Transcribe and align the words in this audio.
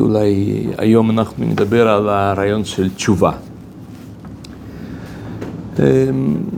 אולי 0.00 0.66
היום 0.78 1.10
אנחנו 1.10 1.44
נדבר 1.44 1.88
על 1.88 2.08
הרעיון 2.08 2.64
של 2.64 2.90
תשובה. 2.90 3.32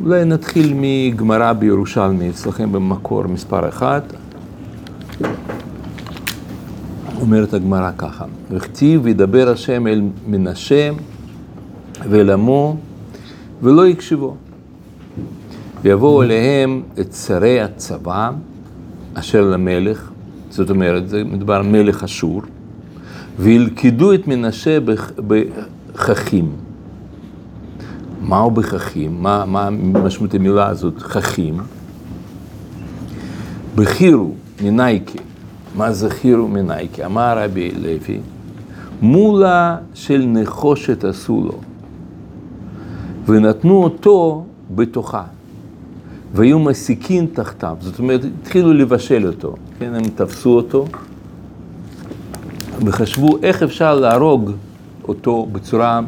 אולי 0.05 0.25
נתחיל 0.25 0.75
מגמרא 0.77 1.53
בירושלמי, 1.53 2.31
אצלכם 2.31 2.73
במקור 2.73 3.27
מספר 3.27 3.69
אחד. 3.69 4.01
אומרת 7.21 7.55
הגמרא 7.55 7.91
ככה, 7.99 8.25
וכתיב 8.51 9.01
וידבר 9.05 9.49
השם 9.49 9.87
אל 9.87 10.03
מנשה 10.27 10.91
ואל 12.11 12.31
עמו 12.31 12.77
ולא 13.63 13.87
יקשיבו. 13.87 14.37
ויבואו 15.83 16.23
אליהם 16.23 16.83
את 17.01 17.13
שרי 17.13 17.61
הצבא 17.61 18.31
אשר 19.15 19.41
למלך, 19.41 20.11
זאת 20.51 20.71
אומרת, 20.71 21.09
זה 21.09 21.25
מדבר 21.25 21.63
מלך 21.63 22.05
אשור, 22.05 22.43
וילכדו 23.39 24.15
את 24.15 24.29
מנשה 24.29 24.79
בככים. 25.27 26.53
מהו 28.23 28.51
בככים? 28.51 29.23
מה, 29.23 29.45
מה 29.45 29.71
משמעות 29.71 30.35
המילה 30.35 30.69
הזאת, 30.69 31.03
ככים? 31.03 31.61
בחירו 33.75 34.35
מנייקה. 34.63 35.19
מה 35.77 35.93
זה 35.93 36.11
חירו 36.11 36.49
מנייקה? 36.49 37.07
אמר 37.07 37.39
רבי 37.39 37.71
לוי, 37.71 38.21
מולה 39.03 39.77
של 39.95 40.25
נחושת 40.27 41.05
עשו 41.05 41.43
לו, 41.45 41.61
ונתנו 43.27 43.85
אותו 43.85 44.45
בתוכה. 44.75 45.23
והיו 46.35 46.59
מסיקים 46.59 47.27
תחתיו, 47.27 47.77
זאת 47.81 47.99
אומרת, 47.99 48.21
התחילו 48.43 48.73
לבשל 48.73 49.27
אותו, 49.27 49.55
כן, 49.79 49.95
הם 49.95 50.03
תפסו 50.15 50.51
אותו 50.57 50.87
וחשבו 52.81 53.39
איך 53.43 53.63
אפשר 53.63 53.95
להרוג 53.95 54.51
אותו 55.09 55.47
בצורה 55.53 56.01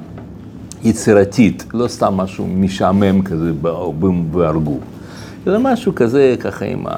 יצירתית, 0.84 1.64
לא 1.74 1.88
סתם 1.88 2.14
משהו 2.14 2.46
משעמם 2.46 3.22
כזה 3.22 3.52
והרגו, 4.32 4.78
אלא 5.46 5.58
משהו 5.58 5.94
כזה 5.94 6.34
ככה 6.40 6.64
עם, 6.64 6.86
ה... 6.86 6.92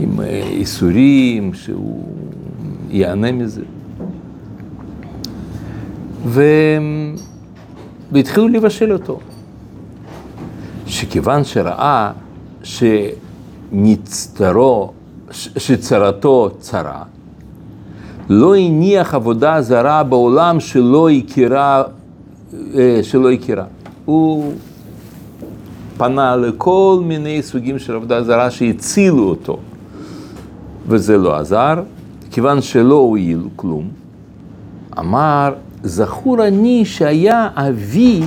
עם 0.00 0.20
איסורים, 0.52 1.54
שהוא 1.54 2.04
ייהנה 2.90 3.32
מזה. 3.32 3.62
ו... 6.26 6.42
והתחילו 8.12 8.48
לבשל 8.48 8.92
אותו. 8.92 9.20
שכיוון 10.86 11.44
שראה 11.44 12.12
שנצטרו, 13.72 14.92
שצרתו 15.30 16.50
צרה, 16.60 17.02
לא 18.32 18.56
הניח 18.56 19.14
עבודה 19.14 19.62
זרה 19.62 20.02
בעולם 20.02 20.60
שלא 20.60 21.10
הכירה, 21.10 21.82
שלא 23.02 23.30
הכירה. 23.32 23.64
הוא 24.04 24.52
פנה 25.96 26.36
לכל 26.36 27.00
מיני 27.04 27.42
סוגים 27.42 27.78
של 27.78 27.94
עבודה 27.94 28.22
זרה 28.22 28.50
שהצילו 28.50 29.28
אותו, 29.28 29.58
וזה 30.88 31.18
לא 31.18 31.36
עזר, 31.36 31.82
כיוון 32.30 32.60
שלא 32.60 32.94
הועיל 32.94 33.40
כלום. 33.56 33.88
אמר, 34.98 35.52
זכור 35.82 36.46
אני 36.46 36.84
שהיה 36.84 37.48
אבי 37.54 38.22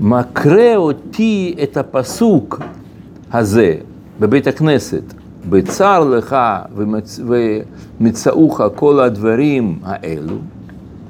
מקרה 0.00 0.76
אותי 0.76 1.54
את 1.62 1.76
הפסוק 1.76 2.60
הזה 3.32 3.74
בבית 4.20 4.46
הכנסת, 4.46 5.14
בצר 5.48 6.04
לך 6.04 6.36
ומצ... 6.76 7.20
ומצאוך 8.00 8.60
כל 8.74 9.00
הדברים 9.00 9.78
האלו 9.84 10.36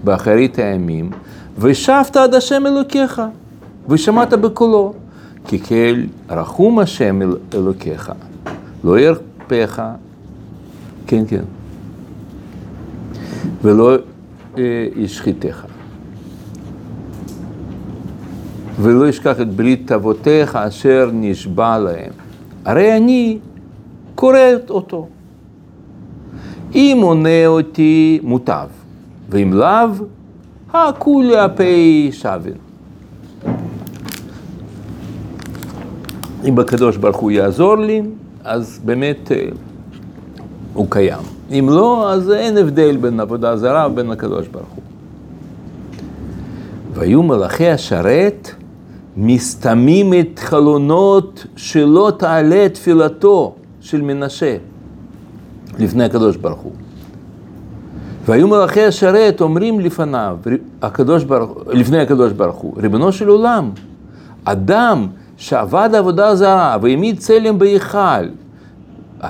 באחרית 0.05 0.59
הימים, 0.59 1.11
ושבת 1.59 2.17
עד 2.17 2.34
השם 2.34 2.67
אלוקיך, 2.67 3.23
ושמעת 3.89 4.33
בקולו, 4.33 4.94
כי 5.47 5.59
כל 5.59 6.00
רחום 6.31 6.78
השם 6.78 7.23
אל... 7.23 7.37
אלוקיך, 7.55 8.12
לא 8.84 8.99
ירפאך, 8.99 9.83
כן 11.06 11.25
כן, 11.28 11.44
ולא 13.62 13.94
אה, 14.59 14.87
ישחיתך. 14.97 15.65
ולא 18.81 19.09
ישכח 19.09 19.41
את 19.41 19.55
ברית 19.55 19.93
אבותיך 19.93 20.56
אשר 20.56 21.11
נשבע 21.12 21.78
להם. 21.78 22.11
הרי 22.65 22.97
אני 22.97 23.39
קורא 24.15 24.39
אותו. 24.71 25.09
אם 26.75 26.99
עונה 27.03 27.47
אותי 27.47 28.21
מוטב, 28.23 28.67
ואם 29.31 29.53
לאו, 29.53 29.89
הכולי 30.73 31.37
הפי 31.37 32.11
שווין. 32.13 32.55
אם 36.45 36.59
הקדוש 36.59 36.97
ברוך 36.97 37.17
הוא 37.17 37.31
יעזור 37.31 37.77
לי, 37.77 38.03
אז 38.45 38.81
באמת 38.85 39.33
הוא 40.75 40.87
קיים. 40.91 41.23
אם 41.51 41.67
לא, 41.71 42.13
אז 42.13 42.31
אין 42.31 42.59
הבדל 42.59 42.97
בין 42.97 43.21
עבודה 43.21 43.57
זרה 43.57 43.87
ובין 43.91 44.11
הקדוש 44.11 44.49
ברוך 44.49 44.69
הוא. 44.75 44.83
והיו 46.95 47.23
מלאכי 47.23 47.69
השרת 47.69 48.51
מסתמים 49.17 50.15
את 50.15 50.39
חלונות 50.39 51.47
שלא 51.57 52.13
תעלה 52.19 52.69
תפילתו 52.69 53.55
של 53.84 54.03
מנשה 54.03 54.56
לפני 55.78 56.05
הקדוש 56.05 56.37
ברוך 56.37 56.61
הוא. 56.61 56.72
והיו 58.27 58.49
מלאכי 58.49 58.83
השרת 58.83 59.41
אומרים 59.41 59.81
לפניו, 59.81 60.39
הקדוש 60.83 61.25
ברוך, 61.25 61.59
לפני 61.69 62.00
הקדוש 62.00 62.33
ברוך 62.33 62.56
הוא, 62.56 62.75
ריבונו 62.77 63.12
של 63.12 63.28
עולם, 63.28 63.71
אדם 64.44 65.06
שעבד 65.37 65.91
עבודה 65.94 66.34
זרה 66.37 66.77
והעמיד 66.83 67.19
צלם 67.19 67.59
בהיכל, 67.59 68.27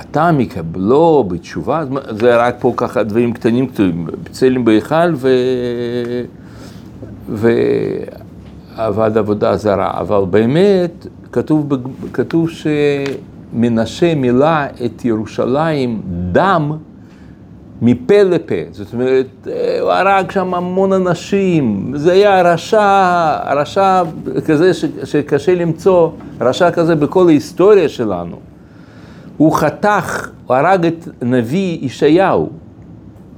אתה 0.00 0.32
מקבלו 0.32 1.24
בתשובה, 1.28 1.84
זה 2.10 2.36
רק 2.36 2.56
פה 2.60 2.72
ככה 2.76 3.02
דברים 3.02 3.32
קטנים 3.32 3.66
כתובים, 3.66 4.06
צלם 4.30 4.64
בהיכל 4.64 5.14
ו... 5.14 5.28
ו... 7.28 7.50
עבד 8.76 9.18
עבודה 9.18 9.56
זרה, 9.56 10.00
אבל 10.00 10.24
באמת 10.30 11.06
כתוב, 11.32 11.68
כתוב 12.12 12.50
שמנשה 13.54 14.14
מילא 14.14 14.64
את 14.84 15.04
ירושלים 15.04 16.02
דם 16.32 16.72
מפה 17.82 18.22
לפה, 18.22 18.54
זאת 18.70 18.92
אומרת, 18.92 19.48
הוא 19.80 19.90
הרג 19.90 20.30
שם 20.30 20.54
המון 20.54 20.92
אנשים, 20.92 21.92
זה 21.96 22.12
היה 22.12 22.42
רשע, 22.42 23.36
רשע 23.54 24.02
כזה 24.46 24.74
ש, 24.74 24.84
שקשה 25.04 25.54
למצוא, 25.54 26.08
רשע 26.40 26.70
כזה 26.70 26.94
בכל 26.94 27.28
ההיסטוריה 27.28 27.88
שלנו. 27.88 28.36
הוא 29.36 29.52
חתך, 29.52 30.30
הוא 30.46 30.56
הרג 30.56 30.86
את 30.86 31.08
נביא 31.22 31.78
ישעיהו. 31.82 32.48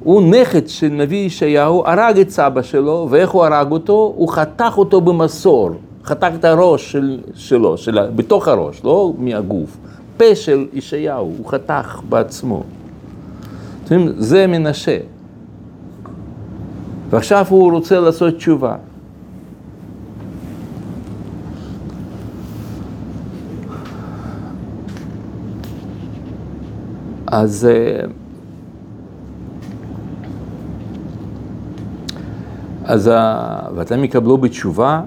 הוא 0.01 0.23
נכד 0.23 0.69
של 0.69 0.89
נביא 0.89 1.27
ישעיהו, 1.27 1.83
הרג 1.87 2.19
את 2.19 2.31
סבא 2.31 2.63
שלו, 2.63 3.07
ואיך 3.11 3.31
הוא 3.31 3.45
הרג 3.45 3.73
אותו? 3.73 4.13
הוא 4.17 4.29
חתך 4.29 4.75
אותו 4.79 5.01
במסור, 5.01 5.71
חתך 6.05 6.31
את 6.35 6.45
הראש 6.45 6.93
של, 6.93 7.19
שלו, 7.35 7.79
של, 7.79 7.99
בתוך 8.17 8.49
הראש, 8.49 8.81
לא 8.85 9.13
מהגוף. 9.19 9.77
פה 10.17 10.35
של 10.35 10.67
ישעיהו, 10.73 11.35
הוא 11.39 11.49
חתך 11.49 12.01
בעצמו. 12.09 12.63
זה 14.17 14.47
מנשה. 14.47 14.99
ועכשיו 17.11 17.47
הוא 17.49 17.73
רוצה 17.73 18.01
לעשות 18.01 18.35
תשובה. 18.35 18.77
אז 27.27 27.69
אז 32.85 33.11
ואתם 33.75 34.05
יקבלו 34.05 34.39
בתשובה, 34.39 35.03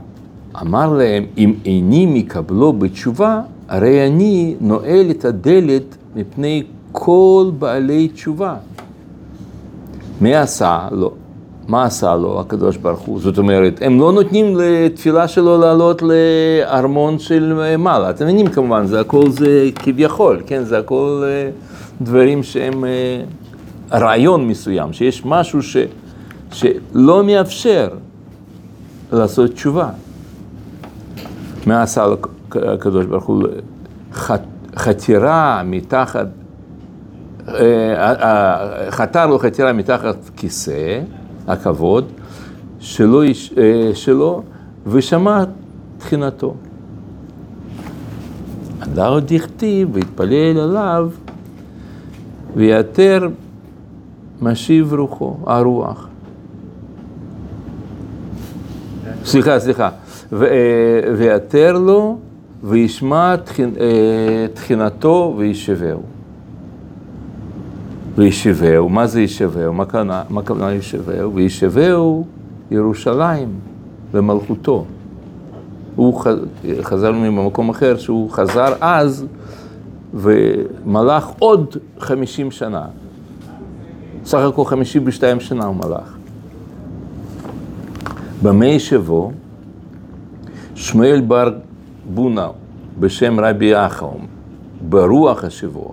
אמר 0.62 0.94
להם, 0.94 1.26
אם 1.38 1.54
איני 1.66 2.06
מקבלו 2.06 2.74
בתשובה, 2.74 3.42
הרי 3.70 4.08
אני 4.08 4.56
נועל 4.62 5.06
את 5.10 5.26
הדלת 5.26 5.96
מפני 6.16 6.64
כל 6.92 7.52
בעלי 7.60 8.08
תשובה. 8.08 8.56
מי 10.22 10.36
עשה 10.36 10.88
לו? 10.92 11.12
מה 11.68 11.84
עשה 11.84 12.16
לו 12.16 12.40
הקדוש 12.40 12.78
ברוך 12.78 13.00
הוא? 13.00 13.20
זאת 13.20 13.38
אומרת, 13.38 13.80
הם 13.82 14.00
לא 14.00 14.12
נותנים 14.12 14.58
לתפילה 14.58 15.28
שלו 15.28 15.58
לעלות 15.58 16.02
לארמון 16.02 17.20
של 17.20 17.76
מעלה. 17.78 18.10
אתם 18.10 18.26
מבינים 18.26 18.48
כמובן, 18.48 18.86
זה 18.86 19.00
הכל 19.00 19.30
זה 19.30 19.70
כביכול, 19.76 20.42
כן? 20.46 20.64
זה 20.64 20.78
הכל 20.78 21.24
דברים 22.02 22.44
שהם 22.44 22.84
רעיון 23.92 24.48
מסוים, 24.48 24.94
שיש 24.94 25.26
משהו 25.26 25.64
ש... 25.64 25.78
שלא 26.52 27.24
מאפשר 27.24 27.88
לעשות 29.12 29.52
תשובה. 29.52 29.90
מה 31.66 31.82
עשה 31.82 32.06
הקדוש 32.56 33.06
ברוך 33.06 33.26
הוא? 33.26 33.44
חתירה 34.76 35.62
מתחת 35.66 36.28
אה, 37.48 38.92
חתר 38.92 39.28
לו 39.28 39.40
חתירה 39.40 39.74
מתחת 39.74 40.16
כיסא, 40.36 41.02
הכבוד, 41.48 42.06
שלו, 42.80 43.22
אה, 43.58 43.92
שלו 43.94 44.44
ושמע 44.88 45.44
תחינתו. 45.98 46.56
הדר 48.82 49.20
דכתיב 49.20 49.90
והתפלל 49.94 50.60
עליו 50.60 51.10
ויתר 52.56 53.28
משיב 54.42 54.94
רוחו, 54.94 55.38
הרוח. 55.46 56.08
סליחה, 59.26 59.60
סליחה. 59.60 59.90
ויתר 61.18 61.78
לו 61.78 62.18
וישמע 62.64 63.36
תחינתו 64.54 65.36
וישבהו. 65.38 66.02
וישבהו, 68.16 68.90
מה 68.90 69.08
זה 69.08 69.22
ישבהו? 69.22 69.74
מה 69.74 69.84
הכוונה 70.38 70.74
ישבהו? 70.74 71.34
וישבהו 71.36 72.26
ירושלים 72.72 73.50
ומלכותו. 74.12 74.86
הוא 75.96 76.22
חזרנו 76.82 77.32
ממקום 77.32 77.70
אחר 77.70 77.98
שהוא 77.98 78.32
חזר 78.32 78.74
אז 78.82 79.26
ומלך 80.14 81.28
עוד 81.40 81.78
חמישים 82.00 82.52
שנה. 82.52 82.86
סך 84.26 84.38
הכל 84.38 84.66
חמישים 84.66 85.04
ושתיים 85.06 85.40
שנה 85.40 85.66
הוא 85.66 85.76
מלך. 85.76 86.18
במי 88.42 88.80
שבו 88.80 89.32
שמואל 90.76 91.22
בר 91.22 91.52
בונה 92.14 92.48
בשם 93.00 93.40
רבי 93.40 93.86
אחאום, 93.86 94.26
ברוח 94.90 95.44
השבוע. 95.44 95.92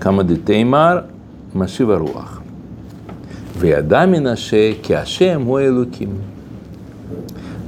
כמה 0.00 0.22
דתימר, 0.22 0.98
משיב 1.54 1.90
הרוח. 1.90 2.40
וידע 3.58 4.06
מנשה 4.06 4.70
כי 4.82 4.96
השם 4.96 5.42
הוא 5.42 5.60
אלוקים. 5.60 6.10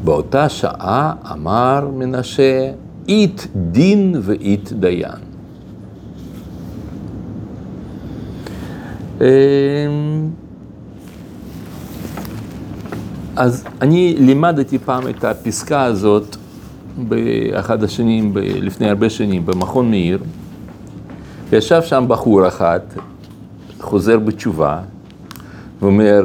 באותה 0.05 0.49
שעה 0.49 1.13
אמר 1.33 1.89
מנשה, 1.97 2.71
אית 3.09 3.47
דין 3.55 4.15
ואית 4.23 4.73
דיין. 4.73 5.27
אמ, 9.21 9.27
אז 13.37 13.65
אני 13.83 14.15
לימדתי 14.19 14.79
פעם 14.79 15.09
את 15.09 15.25
הפסקה 15.25 15.83
הזאת 15.83 16.37
באחד 17.09 17.83
השנים, 17.83 18.33
לפני 18.37 18.89
הרבה 18.89 19.11
שנים, 19.11 19.47
במכון 19.47 19.91
מאיר. 19.91 20.19
וישב 21.51 21.83
שם 21.83 22.05
בחור 22.09 22.49
אחת, 22.49 22.95
חוזר 23.81 24.19
בתשובה, 24.19 24.81
ואומר, 25.83 26.25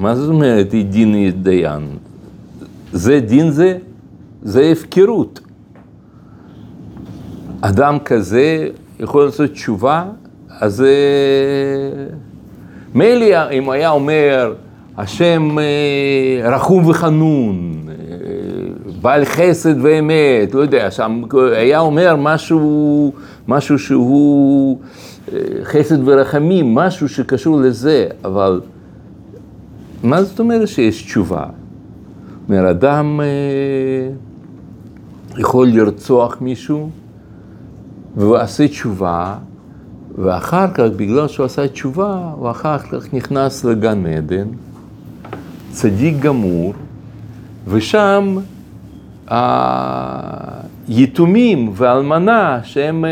מה 0.00 0.16
זאת 0.16 0.28
אומרת 0.28 0.68
דין 0.68 1.30
דיין? 1.42 1.88
זה 2.92 3.20
דין 3.20 3.50
זה? 3.50 3.78
זה 4.42 4.62
הפקרות. 4.72 5.40
אדם 7.60 7.98
כזה 7.98 8.68
יכול 9.00 9.24
לעשות 9.24 9.50
תשובה, 9.50 10.04
אז 10.48 10.84
מילא 12.94 13.50
אם 13.50 13.70
היה 13.70 13.90
אומר, 13.90 14.54
השם 14.96 15.58
אה, 15.58 16.50
רחום 16.50 16.86
וחנון, 16.86 17.72
אה, 17.88 17.94
בעל 19.00 19.24
חסד 19.24 19.74
ואמת, 19.82 20.54
לא 20.54 20.60
יודע, 20.60 20.90
שם 20.90 21.22
היה 21.56 21.80
אומר 21.80 22.16
משהו, 22.16 23.12
משהו 23.48 23.78
שהוא 23.78 24.78
אה, 25.32 25.38
חסד 25.62 26.08
ורחמים, 26.08 26.74
משהו 26.74 27.08
שקשור 27.08 27.60
לזה, 27.60 28.06
אבל 28.24 28.60
מה 30.02 30.22
זאת 30.22 30.40
אומרת 30.40 30.68
שיש 30.68 31.02
תשובה? 31.02 31.44
אומר, 32.48 32.70
אדם 32.70 33.20
יכול 35.38 35.68
לרצוח 35.68 36.36
מישהו 36.40 36.90
והוא 38.16 38.38
עושה 38.38 38.68
תשובה, 38.68 39.34
ואחר 40.18 40.66
כך, 40.74 40.84
בגלל 40.96 41.28
שהוא 41.28 41.46
עשה 41.46 41.68
תשובה, 41.68 42.32
הוא 42.38 42.50
אחר 42.50 42.78
כך 42.78 43.14
נכנס 43.14 43.64
לגן 43.64 44.06
עדן. 44.06 44.46
צדיק 45.74 46.18
גמור, 46.18 46.74
ושם 47.66 48.36
היתומים 50.88 51.72
ואלמנה 51.74 52.60
שהם 52.62 53.04
אה, 53.04 53.10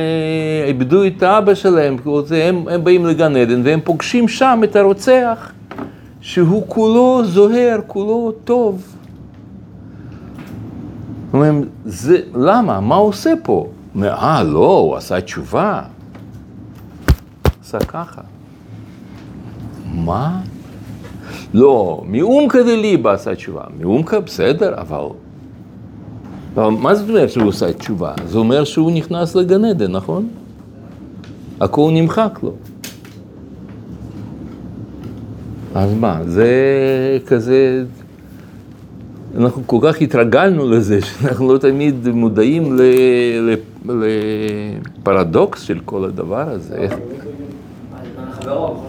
איבדו 0.66 1.06
את 1.06 1.22
האבא 1.22 1.54
שלהם, 1.54 1.96
הם, 2.30 2.68
הם 2.68 2.84
באים 2.84 3.06
לגן 3.06 3.36
עדן 3.36 3.62
והם 3.64 3.80
פוגשים 3.84 4.28
שם 4.28 4.60
את 4.64 4.76
הרוצח 4.76 5.52
שהוא 6.20 6.62
כולו 6.68 7.20
זוהר, 7.24 7.80
כולו 7.86 8.32
טוב. 8.44 8.96
אומרים, 11.32 11.64
זה, 11.84 12.18
למה? 12.34 12.80
מה 12.80 12.94
הוא 12.94 13.08
עושה 13.08 13.32
פה? 13.42 13.66
אה, 14.02 14.42
לא, 14.42 14.78
הוא 14.78 14.96
עשה 14.96 15.20
תשובה. 15.20 15.82
עשה 17.62 17.78
ככה. 17.78 18.20
מה? 19.94 20.40
לא, 21.55 22.02
מאומקא 22.06 22.62
דליבה 22.62 23.12
עשה 23.12 23.34
תשובה. 23.34 23.62
מאומקא 23.81 24.20
בסדר, 24.20 24.75
אבל... 24.76 25.06
מה 26.56 26.94
זאת 26.94 27.08
אומרת 27.08 27.31
שהוא 27.31 27.49
עושה 27.49 27.73
תשובה? 27.73 28.12
זה 28.26 28.38
אומר 28.38 28.64
שהוא 28.64 28.90
נכנס 28.90 29.34
לגן 29.34 29.64
עדן, 29.64 29.93
נכון? 29.93 30.29
הכל 31.61 31.90
נמחק 31.94 32.38
לו. 32.43 32.52
אז 35.75 35.90
מה, 36.00 36.20
זה 36.25 36.49
כזה... 37.26 37.84
אנחנו 39.37 39.62
כל 39.67 39.79
כך 39.82 40.00
התרגלנו 40.00 40.70
לזה, 40.70 41.00
שאנחנו 41.02 41.52
לא 41.52 41.58
תמיד 41.58 42.08
מודעים 42.08 42.79
לפרדוקס 44.99 45.62
של 45.62 45.79
כל 45.84 46.05
הדבר 46.05 46.49
הזה. 46.49 46.87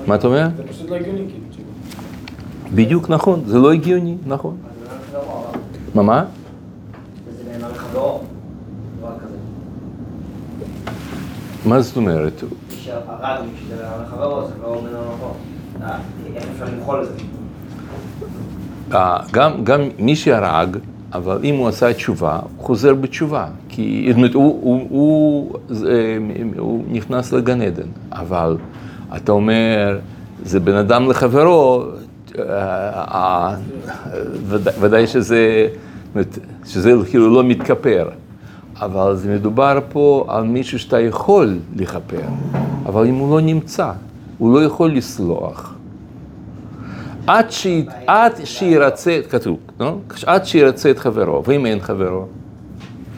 מה 0.07 0.15
אתה 0.15 0.27
אומר? 0.27 0.47
זה 0.57 0.63
פשוט 0.63 0.89
לא 0.89 0.95
הגיוני, 0.95 1.19
כאילו. 1.27 1.42
בדיוק 2.75 3.09
נכון, 3.09 3.41
זה 3.45 3.59
לא 3.59 3.73
הגיוני, 3.73 4.15
נכון. 4.27 4.57
מה, 5.95 6.03
מה? 6.03 6.25
מה 11.65 11.81
זאת 11.81 11.97
אומרת? 11.97 12.43
גם 19.63 19.81
מי 19.99 20.15
שהרג, 20.15 20.77
אבל 21.13 21.39
אם 21.43 21.55
הוא 21.55 21.67
עשה 21.67 21.93
תשובה, 21.93 22.39
הוא 22.57 22.65
חוזר 22.65 22.93
בתשובה. 22.93 23.47
כי 23.69 24.07
זאת 24.07 24.33
הוא, 24.33 24.59
הוא, 24.61 24.87
הוא, 24.89 25.57
הוא 26.57 26.83
נכנס 26.91 27.33
לגן 27.33 27.61
עדן. 27.61 27.87
אבל 28.11 28.57
אתה 29.15 29.31
אומר, 29.31 29.99
זה 30.43 30.59
בן 30.59 30.75
אדם 30.75 31.09
לחברו, 31.09 31.83
ודאי 34.79 35.07
שזה, 35.07 35.67
שזה 36.65 36.93
כאילו 37.09 37.33
לא 37.35 37.43
מתכפר, 37.43 38.09
אבל 38.75 39.15
זה 39.15 39.35
מדובר 39.35 39.79
פה 39.89 40.25
על 40.27 40.43
מישהו 40.43 40.79
שאתה 40.79 40.99
יכול 40.99 41.57
לכפר, 41.75 42.21
אבל 42.85 43.07
אם 43.07 43.15
הוא 43.15 43.35
לא 43.35 43.41
נמצא, 43.41 43.91
הוא 44.37 44.53
לא 44.53 44.65
יכול 44.65 44.91
לסלוח. 44.91 45.75
עד, 47.27 47.51
ש... 47.51 47.67
עד 48.07 48.33
שירצה, 48.43 49.19
כתוב, 49.29 49.57
לא? 49.79 49.97
עד 50.25 50.45
שירצה 50.45 50.91
את 50.91 50.99
חברו, 50.99 51.43
ואם 51.45 51.65
אין 51.65 51.79
חברו? 51.79 52.25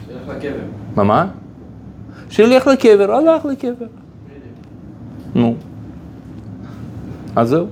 שילך 0.06 0.28
לקבר. 0.28 0.50
מה, 0.96 1.04
מה? 1.04 1.26
שילך 2.30 2.66
לקבר, 2.66 3.12
הלך 3.12 3.44
לקבר. 3.44 3.86
נו. 5.34 5.54
אז 7.36 7.48
זהו. 7.48 7.66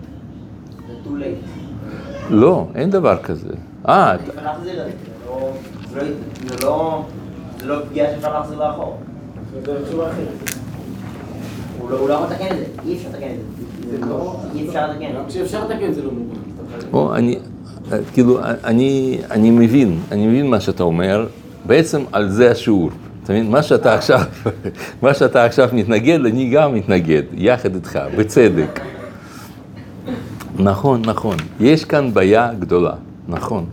לא, 2.31 2.67
אין 2.75 2.91
דבר 2.91 3.17
כזה. 3.23 3.49
אה, 3.89 4.17
זה 7.61 7.67
לא 7.67 7.81
פגיעה 7.89 8.11
שאפשר 8.11 8.33
להחזיר 8.33 8.59
לאחור. 8.59 8.97
זה 9.65 9.85
תשובה 9.85 10.11
אחרת. 10.11 10.51
הוא 11.79 11.91
לא 12.09 12.15
יכול 12.15 12.27
לתקן 12.27 12.47
את 12.47 12.59
זה, 12.59 12.65
אי 12.87 12.97
אפשר 12.97 13.09
לתקן 13.09 13.27
את 13.27 13.37
זה. 13.91 13.97
אי 14.55 14.69
אפשר 14.69 14.91
לתקן. 14.91 15.07
לתקן 15.65 15.93
זה 15.93 16.03
לא 16.03 16.11
מובן. 16.11 16.41
או, 16.93 17.15
אני, 17.15 17.39
כאילו, 18.13 18.39
אני, 18.65 19.19
אני 19.31 19.51
מבין, 19.51 19.99
אני 20.13 20.27
מבין 20.27 20.47
מה 20.47 20.61
שאתה 20.61 20.83
אומר, 20.83 21.27
בעצם 21.67 22.03
על 22.13 22.29
זה 22.29 22.51
השיעור. 22.51 22.91
אתה 23.25 23.33
מבין? 23.33 23.51
מה 23.51 23.63
שאתה 23.63 23.95
עכשיו, 23.95 24.21
מה 25.03 25.15
שאתה 25.15 25.45
עכשיו 25.45 25.69
מתנגד, 25.73 26.27
אני 26.27 26.51
גם 26.51 26.75
מתנגד, 26.75 27.23
יחד 27.33 27.75
איתך, 27.75 27.99
בצדק. 28.17 28.81
נכון, 30.59 31.03
נכון. 31.05 31.37
יש 31.61 31.85
כאן 31.85 32.15
בעיה 32.15 32.51
גדולה, 32.59 32.93
נכון. 33.29 33.65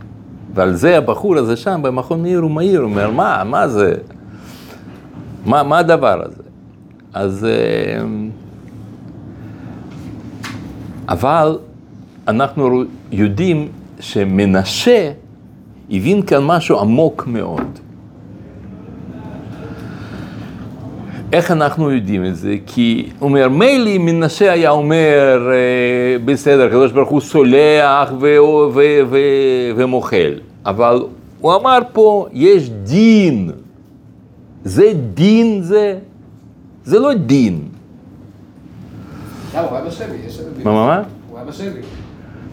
ועל 0.54 0.74
זה 0.74 0.98
הבחור 0.98 1.36
הזה 1.36 1.56
שם 1.56 1.80
במכון 1.82 2.22
מאיר 2.22 2.38
הוא 2.38 2.50
מהיר, 2.50 2.80
אומר, 2.80 3.10
מה, 3.10 3.44
מה 3.44 3.68
זה? 3.68 3.94
מה, 5.46 5.62
מה 5.62 5.78
הדבר 5.78 6.22
הזה? 6.24 6.42
אז... 7.14 7.44
אה, 7.44 8.04
אבל 11.08 11.58
אנחנו 12.28 12.82
יודעים 13.12 13.68
שמנשה 14.00 15.12
הבין 15.90 16.22
כאן 16.22 16.44
משהו 16.44 16.80
עמוק 16.80 17.26
מאוד. 17.26 17.78
איך 21.32 21.50
אנחנו 21.50 21.90
יודעים 21.90 22.24
את 22.24 22.36
זה? 22.36 22.56
כי 22.66 23.08
הוא 23.18 23.28
אומר, 23.28 23.48
מילא 23.48 23.90
אם 23.90 24.04
מנשה 24.06 24.52
היה 24.52 24.70
אומר, 24.70 25.50
אה, 25.52 26.18
בסדר, 26.24 26.66
הקדוש 26.66 26.92
ברוך 26.92 27.08
הוא 27.08 27.20
סולח 27.20 28.12
ומוחל, 29.76 30.34
אבל 30.66 31.02
הוא 31.40 31.54
אמר 31.54 31.78
פה, 31.92 32.26
יש 32.32 32.70
דין. 32.70 33.50
זה 34.64 34.92
דין 35.14 35.62
זה? 35.62 35.98
זה 36.84 36.98
לא 36.98 37.14
דין. 37.14 37.60
הוא 39.52 39.60
היה 39.60 39.84
בשבי, 39.84 40.16
יש 40.26 40.36
שם 40.36 40.42
דין. 40.56 40.64
מה, 40.64 40.72
מה, 40.72 40.86
מה? 40.86 41.02
הוא 41.30 41.38
היה 41.38 41.46
בשבי. 41.46 41.80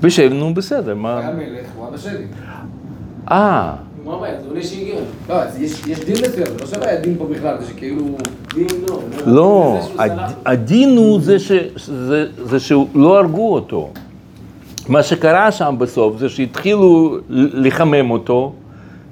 בשב, 0.01 0.29
נו 0.33 0.53
בסדר, 0.53 0.91
הוא 0.91 1.01
מה? 1.01 1.19
היה 1.19 1.31
מלך, 1.31 1.67
הוא 1.75 1.85
היה 1.85 1.93
בשבי. 1.93 2.23
אה, 3.31 3.75
מה 4.09 4.15
הבעיה? 4.15 4.41
זה 4.41 4.49
עולה 4.49 4.63
שהגיע. 4.63 4.95
לא, 5.29 5.35
יש 5.59 5.81
יש 5.87 5.99
דין 5.99 6.15
מסוים, 6.15 6.45
זה 6.47 6.55
לא 6.59 6.65
שלא 6.65 6.85
היה 6.85 7.01
דין 7.01 7.15
פה 7.17 7.25
בכלל, 7.25 7.57
זה 7.59 7.67
שכאילו... 7.67 8.05
דין 8.53 8.67
לא. 8.87 8.99
לא, 9.25 9.79
סלח. 9.97 10.31
הדין 10.45 10.97
הוא 10.97 11.21
זה, 11.21 11.39
ש, 11.39 11.51
זה, 11.75 12.25
זה 12.43 12.59
שלא 12.59 13.17
הרגו 13.19 13.53
אותו. 13.53 13.89
מה 14.87 15.03
שקרה 15.03 15.51
שם 15.51 15.75
בסוף 15.77 16.17
זה 16.17 16.29
שהתחילו 16.29 17.17
לחמם 17.29 18.11
אותו, 18.11 18.53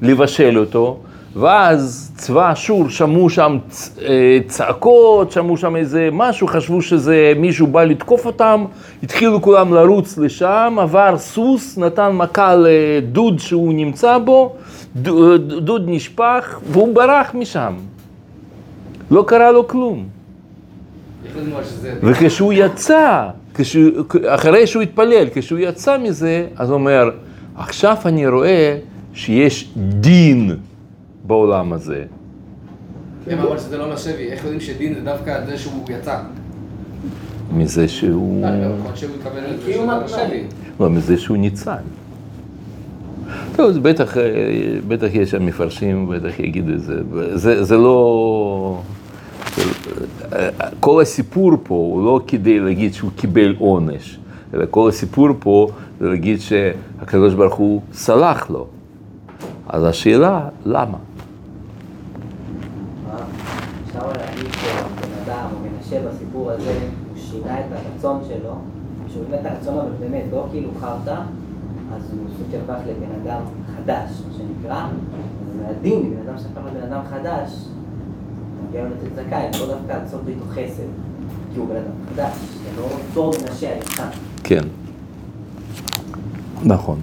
לבשל 0.02 0.60
אותו, 0.60 0.98
ואז 1.36 2.12
צבא 2.16 2.52
אשור 2.52 2.90
שמעו 2.90 3.30
שם 3.30 3.58
אה, 4.02 4.40
צעקות, 4.48 5.32
שמעו 5.32 5.58
שם 5.58 5.76
איזה 5.76 6.10
משהו, 6.12 6.48
חשבו 6.48 6.82
שזה 6.82 7.34
מישהו 7.36 7.68
בא 7.68 7.84
לתקוף 7.84 8.26
אותם, 8.26 8.66
התחילו 9.04 9.42
כולם 9.42 9.74
לרוץ 9.74 10.18
לשם, 10.18 10.78
עבר 10.82 11.18
סוס, 11.18 11.78
נתן 11.78 12.10
מכה 12.14 12.56
לדוד 12.56 13.40
שהוא 13.40 13.74
נמצא 13.74 14.18
בו, 14.18 14.56
דוד 15.02 15.84
נשפך 15.86 16.60
והוא 16.72 16.96
ברח 16.96 17.34
משם. 17.34 17.74
לא 19.12 19.24
קרה 19.28 19.52
לו 19.52 19.68
כלום. 19.68 20.08
וכשהוא 22.04 22.54
יצא, 22.54 23.30
כשהוא, 23.54 24.04
אחרי 24.28 24.68
שהוא 24.68 24.82
התפלל, 24.84 25.28
כשהוא 25.34 25.60
יצא 25.60 25.98
מזה, 25.98 26.48
אז 26.56 26.70
הוא 26.70 26.74
אומר, 26.74 27.10
עכשיו 27.56 27.96
אני 28.06 28.28
רואה 28.28 28.78
שיש 29.14 29.72
דין 29.78 30.56
בעולם 31.24 31.74
הזה. 31.74 32.04
הם 33.28 33.40
אמרו 33.40 33.58
שזה 33.58 33.78
לא 33.78 33.94
לשבי, 33.94 34.32
איך 34.32 34.44
יודעים 34.44 34.62
שדין 34.62 34.94
זה 34.94 35.02
דווקא 35.02 35.46
זה 35.46 35.58
שהוא 35.58 35.86
יצא? 35.90 36.18
מזה 37.54 37.88
שהוא... 37.88 38.42
לא, 38.42 38.48
אני 38.48 38.62
לא 38.62 38.66
יכול 38.66 38.92
טוב, 43.58 43.72
זה 43.72 43.80
בטח, 43.80 44.18
אה, 44.18 44.24
בטח 44.88 45.08
יש 45.14 45.32
שם 45.32 45.46
מפרשים, 45.46 46.08
בטח 46.10 46.40
יגידו 46.40 46.74
את 46.74 46.82
זה. 46.82 47.02
זה, 47.36 47.64
זה 47.64 47.78
לא... 47.78 48.82
זה- 49.56 50.50
כל 50.80 51.02
הסיפור 51.02 51.52
פה 51.64 51.76
הוא 51.76 52.06
לא 52.06 52.20
כדי 52.28 52.60
להגיד 52.60 52.94
שהוא 52.94 53.12
קיבל 53.16 53.56
עונש, 53.60 54.20
אלא 54.54 54.66
כל 54.70 54.90
הסיפור 54.90 55.28
פה 55.40 55.68
זה 56.00 56.10
להגיד 56.10 56.40
שהקדוש 56.40 57.34
ברוך 57.34 57.56
הוא 57.56 57.82
סלח 57.94 58.50
לו. 58.50 58.68
אז 59.70 59.84
השאלה, 59.84 60.50
למה? 60.66 60.98
אפשר 63.88 64.00
מנשה 65.64 66.10
בסיפור 66.10 66.52
הזה, 66.52 66.74
הוא 67.10 67.18
שינה 67.18 67.60
את 67.60 67.66
הרצון 67.72 68.22
שלו, 68.28 68.54
שהוא 69.14 69.24
באמת 69.30 69.46
הרצון 69.46 69.78
אבל 69.78 69.90
באמת, 70.00 70.24
לא 70.32 70.46
כאילו 70.52 70.70
חרטא, 70.82 71.22
אז 71.96 72.02
הוא 72.12 72.28
סוג 72.38 72.48
של 72.52 72.60
הפך 72.64 72.80
לבן 72.88 73.22
אדם 73.22 73.42
חדש, 73.78 74.10
מה 74.28 74.34
שנקרא. 74.38 74.86
אז 75.48 75.56
מהדין, 75.62 76.14
בן 76.14 76.30
אדם 76.30 76.38
שהפך 76.38 76.62
לבן 76.72 76.92
אדם 76.92 77.02
חדש, 77.10 77.66
מגיע 78.70 78.84
לו 78.84 78.90
לתת 78.90 79.16
זכאי, 79.16 79.60
לא 79.60 79.76
דווקא 79.76 79.92
לעשות 79.92 80.22
איתו 80.28 80.46
חסד, 80.50 80.90
כי 81.54 81.60
הוא 81.60 81.68
בן 81.68 81.76
אדם 81.76 81.92
חדש, 82.14 82.34
זה 82.64 82.82
לא 82.82 82.88
תור 83.14 83.34
מנשה 83.42 83.74
הישן. 83.74 84.10
כן. 84.44 84.64
נכון. 86.64 87.00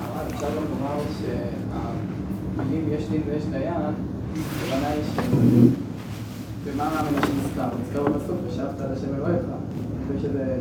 אבל 0.00 0.34
אפשר 0.34 0.46
גם 0.46 0.62
לומר 0.70 1.02
שהמילים 1.18 2.88
יש 2.92 3.08
דין 3.08 3.20
ויש 3.26 3.44
דיין, 3.44 3.74
הכוונה 3.74 4.88
היא 4.88 5.02
ש... 5.04 5.18
במה 6.64 6.90
מאמין 6.94 7.18
השם 7.18 7.32
נזכר? 7.44 7.62
הוא 7.62 7.80
נזכר 7.80 8.12
בפסוק, 8.12 8.36
ושבת 8.48 8.80
את 8.80 8.96
השם 8.96 9.14
אלוהיך. 9.14 9.42
אני 9.44 10.18
חושב 10.18 10.28
שזה, 10.28 10.56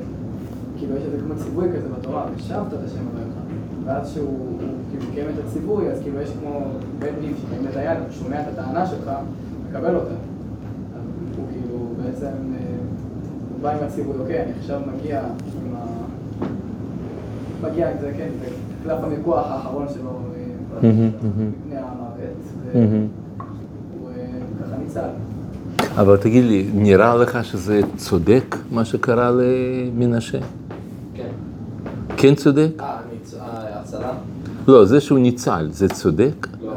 כאילו 0.77 0.95
יש 0.97 1.03
איזה 1.03 1.17
כמו 1.25 1.35
ציווי 1.43 1.67
כזה 1.75 1.89
בתורה, 1.89 2.25
ושבת 2.35 2.73
את 2.73 2.79
השם 2.85 2.99
אלוהיך. 3.13 3.42
ואז 3.85 4.13
שהוא 4.13 4.27
הוא 4.27 4.59
כאילו 4.91 5.13
קיים 5.13 5.27
את 5.29 5.45
הציווי, 5.45 5.89
אז 5.91 5.99
כאילו 6.01 6.21
יש 6.21 6.29
כמו 6.39 6.61
בית 6.99 7.13
דין 7.21 7.33
שבאים 7.41 7.65
לדיין, 7.65 7.97
הוא 7.97 8.07
שומע 8.11 8.41
את 8.41 8.45
הטענה 8.47 8.87
שלך, 8.87 9.11
מקבל 9.69 9.95
אותה. 9.95 10.13
אז 10.95 11.01
הוא 11.37 11.45
כאילו 11.51 11.87
בעצם, 12.03 12.25
אה, 12.25 12.59
הוא 13.53 13.61
בא 13.61 13.71
עם 13.71 13.83
הציווי, 13.83 14.19
אוקיי, 14.19 14.43
אני 14.43 14.51
עכשיו 14.59 14.81
מגיע 14.95 15.19
עם 15.19 15.75
ה... 15.75 15.85
מגיע 17.63 17.91
עם 17.91 17.97
זה, 18.01 18.11
כן, 18.17 18.29
זה 18.41 18.47
קלף 18.83 19.03
המיקוח 19.03 19.45
האחרון 19.47 19.87
שלו 19.93 20.09
אה. 20.09 20.89
לפני 20.89 21.77
המוות, 21.77 22.73
מהמם. 22.73 23.07
והוא 23.97 24.09
אה, 24.09 24.25
ככה 24.65 24.77
ניצל. 24.77 25.07
אבל 25.95 26.17
תגיד 26.17 26.43
לי, 26.43 26.69
נראה 26.73 27.15
לך 27.15 27.45
שזה 27.45 27.79
צודק 27.97 28.55
מה 28.71 28.85
שקרה 28.85 29.31
למנשה? 29.31 30.39
כן. 31.13 31.29
כן 32.17 32.35
צודק? 32.35 32.69
אה, 32.79 32.85
אה, 32.85 32.95
הצלה? 32.95 33.12
לא, 34.67 34.85
זה 34.85 35.01
שהוא 35.01 35.19
ניצל, 35.19 35.67
זה 35.71 35.87
צודק? 35.89 36.47
לא. 36.61 36.71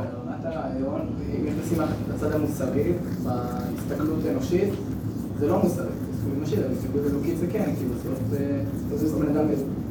הרעיון, 0.45 1.01
אם 1.31 1.53
נשים 1.65 1.79
בצד 2.15 2.33
המוסרי, 2.33 2.93
בהסתכלות 3.25 4.19
אנושית, 4.33 4.69
זה 5.39 5.49
לא 5.49 5.63
מוסרי, 5.63 5.87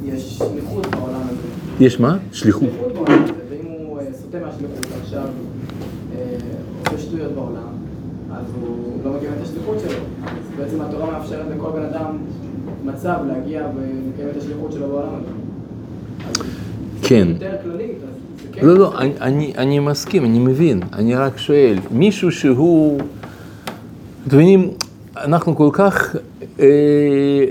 יש 0.03 0.37
שליחות 0.37 0.87
בעולם 0.87 1.21
הזה. 1.21 1.85
יש 1.85 1.99
מה? 1.99 2.17
שליחות. 2.31 2.69
שליחות 2.69 2.93
בעולם 2.93 3.23
הזה, 3.23 3.33
ואם 3.49 3.65
הוא 3.65 3.99
אה, 3.99 4.05
סוטה 4.21 4.37
מהשליחות 4.39 4.85
עכשיו, 5.01 5.27
אה, 6.15 6.37
עושה 6.79 6.97
שטויות 6.97 7.31
בעולם, 7.31 7.67
אז 8.31 8.45
הוא 8.61 8.97
לא 9.05 9.13
מקיים 9.13 9.33
את 9.37 9.41
השליחות 9.41 9.77
שלו. 9.79 9.99
אז 10.25 10.31
בעצם 10.57 10.81
התורה 10.81 11.11
מאפשרת 11.11 11.45
לכל 11.57 11.69
בן 11.71 11.85
אדם 11.85 12.17
מצב 12.85 13.17
להגיע 13.27 13.67
ולקיים 13.75 14.29
את 14.29 14.37
השליחות 14.37 14.71
שלו 14.71 14.87
בעולם 14.87 15.15
הזה. 15.15 15.44
כן. 17.07 17.27
כן. 18.51 18.65
לא, 18.65 18.77
לא, 18.77 18.93
אני, 19.00 19.53
אני, 19.57 19.79
מסכים, 19.79 20.25
אני 20.25 20.39
מבין, 20.39 20.81
אני 20.93 21.15
רק 21.15 21.38
שואל, 21.38 21.77
מישהו 21.91 22.31
שהוא, 22.31 23.00
אתם 24.27 24.35
מבינים, 24.35 24.69
אנחנו 25.17 25.55
כל 25.55 25.69
כך 25.74 26.15
אה, 26.59 26.65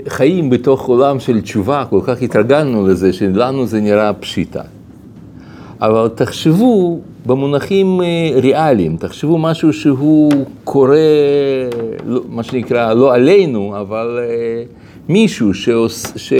חיים 0.07 0.49
בתוך 0.49 0.85
עולם 0.87 1.19
של 1.19 1.41
תשובה, 1.41 1.85
כל 1.89 1.99
כך 2.03 2.21
התרגלנו 2.21 2.87
לזה, 2.87 3.13
שלנו 3.13 3.67
זה 3.67 3.81
נראה 3.81 4.13
פשיטה. 4.13 4.61
אבל 5.81 6.09
תחשבו 6.15 6.99
במונחים 7.25 8.01
אה, 8.01 8.39
ריאליים, 8.41 8.97
תחשבו 8.97 9.37
משהו 9.37 9.73
שהוא 9.73 10.31
קורה, 10.63 10.97
לא, 12.05 12.21
מה 12.29 12.43
שנקרא, 12.43 12.93
לא 12.93 13.13
עלינו, 13.13 13.73
אבל 13.81 14.19
אה, 14.21 14.63
מישהו 15.09 15.53
שעוש... 15.53 16.03
ש... 16.15 16.33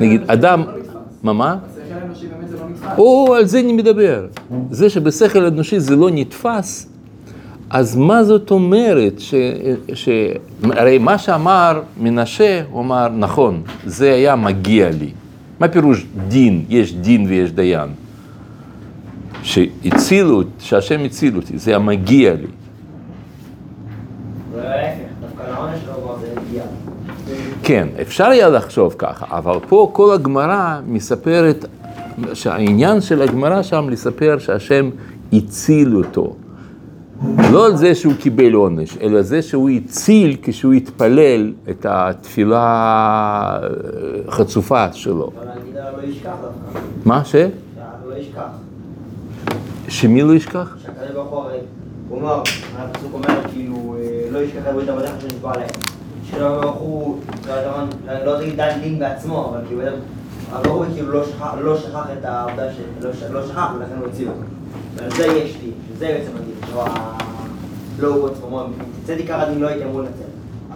נגיד, 0.00 0.20
אדם, 0.26 0.62
לא. 0.66 0.77
מה 1.22 1.32
מה? 1.32 1.56
השכל 1.66 1.98
האנושי 2.02 2.26
באמת 2.26 2.48
זה 2.48 2.56
לא 2.56 2.68
נתפס. 2.68 2.98
או, 2.98 3.34
על 3.34 3.44
זה 3.46 3.60
אני 3.60 3.72
מדבר. 3.72 4.26
זה 4.70 4.90
שבשכל 4.90 5.44
אנושי 5.44 5.80
זה 5.80 5.96
לא 5.96 6.10
נתפס, 6.12 6.88
אז 7.70 7.96
מה 7.96 8.24
זאת 8.24 8.50
אומרת? 8.50 9.12
ש... 9.18 9.34
ש... 9.94 10.08
הרי 10.62 10.98
מה 10.98 11.18
שאמר 11.18 11.82
מנשה, 12.00 12.62
הוא 12.70 12.80
אמר, 12.80 13.08
נכון, 13.08 13.62
זה 13.86 14.12
היה 14.12 14.36
מגיע 14.36 14.90
לי. 14.90 15.10
מה 15.60 15.68
פירוש 15.68 16.06
דין? 16.28 16.64
יש 16.68 16.94
דין 16.94 17.26
ויש 17.28 17.52
דיין. 17.52 17.88
שהצילו, 19.42 20.42
שהשם 20.58 21.04
הציל 21.04 21.36
אותי, 21.36 21.58
זה 21.58 21.70
היה 21.70 21.78
מגיע 21.78 22.34
לי. 22.34 22.46
ולהפך, 24.52 24.98
דווקא 25.20 25.42
לעונש 25.42 25.56
לא 25.56 25.56
כבר 25.56 25.56
זה 25.56 25.56
הגיע. 25.56 25.57
כן, 27.62 27.88
אפשר 28.00 28.24
היה 28.24 28.48
לחשוב 28.48 28.94
ככה, 28.98 29.38
אבל 29.38 29.58
פה 29.68 29.90
כל 29.92 30.14
הגמרא 30.14 30.80
מספרת, 30.86 31.64
שהעניין 32.34 33.00
של 33.00 33.22
הגמרא 33.22 33.62
שם 33.62 33.88
לספר 33.88 34.38
שהשם 34.38 34.90
הציל 35.32 35.96
אותו. 35.96 36.36
לא 37.52 37.66
על 37.66 37.76
זה 37.76 37.94
שהוא 37.94 38.12
קיבל 38.20 38.52
עונש, 38.52 38.98
אלא 39.00 39.22
זה 39.22 39.42
שהוא 39.42 39.70
הציל 39.70 40.36
כשהוא 40.42 40.72
התפלל 40.72 41.52
את 41.70 41.86
התפילה 41.88 42.58
אה, 43.62 43.68
החצופה 44.28 44.92
שלו. 44.92 45.30
להגיד 45.44 45.76
עליו 45.76 45.92
לא 45.96 46.02
ישכח 46.02 46.30
דווקא. 46.42 46.80
מה 47.04 47.24
ש? 47.24 47.34
לא 47.34 48.14
ישכח. 48.18 48.42
שמי 49.88 50.22
לא 50.22 50.32
ישכח? 50.32 50.76
שהקדוש 50.82 51.10
ברוך 51.14 51.30
הוא 51.30 51.38
הרי 51.38 51.58
הוא 52.08 52.20
אמר, 52.20 52.42
הפסוק 52.78 53.14
אומר 53.14 53.40
כאילו, 53.52 53.96
אה, 53.98 54.17
לא 54.32 54.38
ישכח 54.38 54.58
את 54.68 54.74
ברית 54.74 54.88
עבדיך 54.88 55.10
שנשבע 55.20 55.52
להם. 55.56 55.68
שלא 56.30 56.60
ברוך 56.60 57.18
לא 58.26 58.40
תגיד 58.40 58.56
דן 58.56 58.78
דין 58.82 58.98
בעצמו, 58.98 59.48
אבל 59.50 59.60
כאילו, 59.68 59.82
אבל 60.52 60.62
ברוך 60.62 60.76
הוא 60.86 60.94
כאילו 60.94 61.12
לא 61.12 61.24
שכח- 61.24 61.54
לא 61.60 61.76
שכח 61.78 62.04
את 62.20 62.24
העובדה 62.24 62.62
שלא 62.72 63.12
ש- 63.12 63.22
לא 63.30 63.46
שכח, 63.46 63.66
ולכן 63.78 63.94
הוא 64.00 64.08
הציל 64.08 64.28
אותו. 64.28 64.40
ועל 64.96 65.10
זה 65.10 65.26
יש 65.26 65.56
דין, 65.60 65.70
שזה 65.96 66.06
בעצם 66.06 66.30
הדין, 66.36 66.74
לא 66.74 66.82
ה- 66.86 67.18
לא 68.00 68.08
הוא 68.14 68.26
עצמו, 68.28 68.62
תצא 69.04 69.12
עיקר 69.12 69.40
הדין 69.40 69.58
לא 69.60 69.68
הייתי 69.68 69.84
אמור 69.84 70.00
לצאת. 70.02 70.12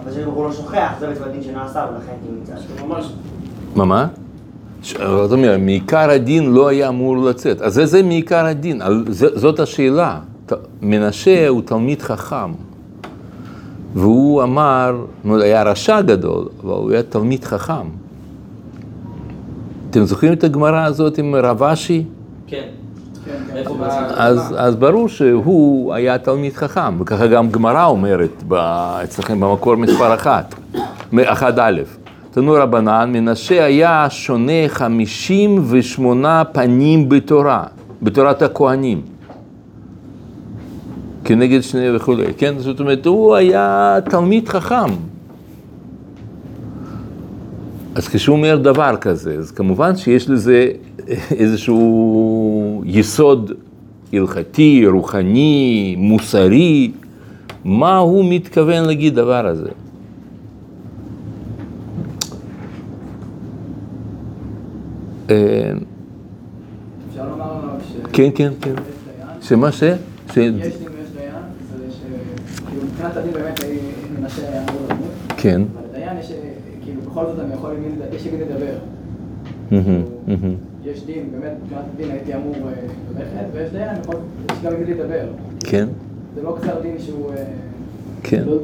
אבל 0.04 0.12
שברוך 0.12 0.34
הוא 0.34 0.44
לא 0.44 0.52
שוכח, 0.52 0.92
זה 1.00 1.06
בעצם 1.06 1.24
הדין 1.24 1.42
שנעשה, 1.42 1.86
ולכן 1.92 2.12
כאילו 2.22 2.38
ניצל. 2.40 2.84
ממש. 2.86 3.12
מה, 3.74 3.84
מה? 3.84 4.06
זאת 4.96 5.32
אומרת, 5.32 5.60
מעיקר 5.60 6.10
הדין 6.10 6.52
לא 6.52 6.68
היה 6.68 6.88
אמור 6.88 7.16
לצאת. 7.16 7.62
אז 7.62 7.74
זה, 7.74 7.86
זה 7.86 8.02
מעיקר 8.02 8.44
הדין, 8.46 8.80
זה- 9.08 9.38
זאת 9.38 9.60
השאלה. 9.60 10.18
מנשה 10.82 11.48
הוא 11.48 11.62
תלמיד 11.64 12.02
חכם, 12.02 12.50
והוא 13.94 14.42
אמר, 14.42 14.96
הוא 15.22 15.38
היה 15.38 15.62
רשע 15.62 16.00
גדול, 16.00 16.48
אבל 16.64 16.72
הוא 16.72 16.90
היה 16.90 17.02
תלמיד 17.02 17.44
חכם. 17.44 17.86
אתם 19.90 20.04
זוכרים 20.04 20.32
את 20.32 20.44
הגמרא 20.44 20.84
הזאת 20.84 21.18
עם 21.18 21.34
רב 21.34 21.62
אשי? 21.62 22.04
כן. 22.46 22.62
כן, 23.24 23.62
כן. 23.64 23.72
אז, 24.14 24.54
אז 24.58 24.76
ברור 24.76 25.08
שהוא 25.08 25.94
היה 25.94 26.18
תלמיד 26.18 26.52
חכם, 26.52 27.00
וככה 27.00 27.26
גם 27.26 27.50
גמרא 27.50 27.84
אומרת 27.84 28.42
ב- 28.48 28.54
אצלכם 29.04 29.40
במקור 29.40 29.74
מספר 29.74 30.14
אחת, 30.14 30.54
אחד 31.24 31.58
א', 31.58 31.80
תנו 32.30 32.52
רבנן, 32.52 33.10
מנשה 33.12 33.64
היה 33.64 34.06
שונה 34.10 34.68
חמישים 34.68 35.64
ושמונה 35.70 36.42
פנים 36.52 37.08
בתורה, 37.08 37.64
בתורת 38.02 38.42
הכהנים. 38.42 39.00
כנגד 41.24 41.60
שני 41.60 41.96
וכולי, 41.96 42.24
כן? 42.36 42.54
זאת 42.58 42.80
אומרת, 42.80 43.06
הוא 43.06 43.34
היה 43.34 43.98
תלמיד 44.10 44.48
חכם. 44.48 44.90
אז 47.94 48.08
כשהוא 48.08 48.36
אומר 48.36 48.56
דבר 48.56 48.96
כזה, 49.00 49.34
אז 49.38 49.50
כמובן 49.50 49.96
שיש 49.96 50.30
לזה 50.30 50.68
איזשהו 51.30 52.82
יסוד 52.86 53.52
הלכתי, 54.12 54.86
רוחני, 54.86 55.94
מוסרי, 55.98 56.92
מה 57.64 57.96
הוא 57.96 58.24
מתכוון 58.28 58.84
להגיד 58.84 59.14
דבר 59.14 59.46
הזה. 59.46 59.68
אה, 65.30 65.72
אפשר 67.10 67.28
לומר. 67.28 67.52
כן, 68.12 68.30
כן, 68.34 68.52
כן. 68.60 68.74
שמה. 69.42 69.72
ש... 69.72 69.82
יש 69.82 70.34
דין 70.34 70.54
ויש 70.54 70.70
דיין, 71.16 71.34
זה 71.78 71.84
שכאילו 72.56 72.86
מבחינת 73.04 73.16
הדין 73.16 73.32
באמת 73.32 73.64
אה, 73.64 73.68
מנשה 74.20 74.42
היה 74.48 74.62
אמור 74.62 74.80
למות, 74.90 75.08
כן. 75.36 75.62
אבל 75.76 75.98
לדיין 75.98 76.18
יש, 76.18 76.30
אה, 76.30 76.36
כאילו 76.84 77.00
בכל 77.10 77.24
זאת 77.26 77.38
אני 77.40 77.54
יכול, 77.54 77.70
לד- 77.70 78.14
יש 78.14 78.26
מי 78.26 78.38
לדבר. 78.40 78.74
מהמם. 79.70 80.54
יש 80.84 81.04
דין, 81.06 81.28
באמת 81.32 81.52
מבחינת 81.62 81.82
הדין 81.94 82.10
הייתי 82.10 82.34
אמור 82.34 82.54
אה, 82.54 82.72
ללכת, 83.18 83.46
ויש 83.52 83.70
דיין, 83.70 83.96
יש 84.52 84.58
גם 84.64 84.72
מי 84.78 84.94
לדבר. 84.94 85.24
כן, 85.60 85.88
זה 86.34 86.42
לא 86.42 86.56
גזר 86.62 86.80
דין 86.82 86.96
שהוא... 86.98 87.30
כן. 88.22 88.42
לא. 88.46 88.56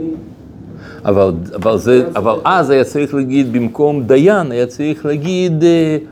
אבל, 1.05 1.33
אבל, 1.55 1.79
זה, 1.79 2.09
אבל 2.17 2.35
אז 2.45 2.71
היה 2.71 2.85
צריך 2.85 3.15
להגיד, 3.15 3.53
במקום 3.53 4.03
דיין, 4.03 4.53
היה 4.53 4.67
צריך 4.67 5.07
להגיד 5.07 5.53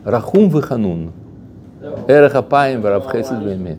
רחום 0.07 0.49
וחנון. 0.53 1.09
ערך 2.09 2.37
אפיים 2.37 2.81
ורב 2.83 3.03
חסד 3.07 3.43
באמת. 3.45 3.77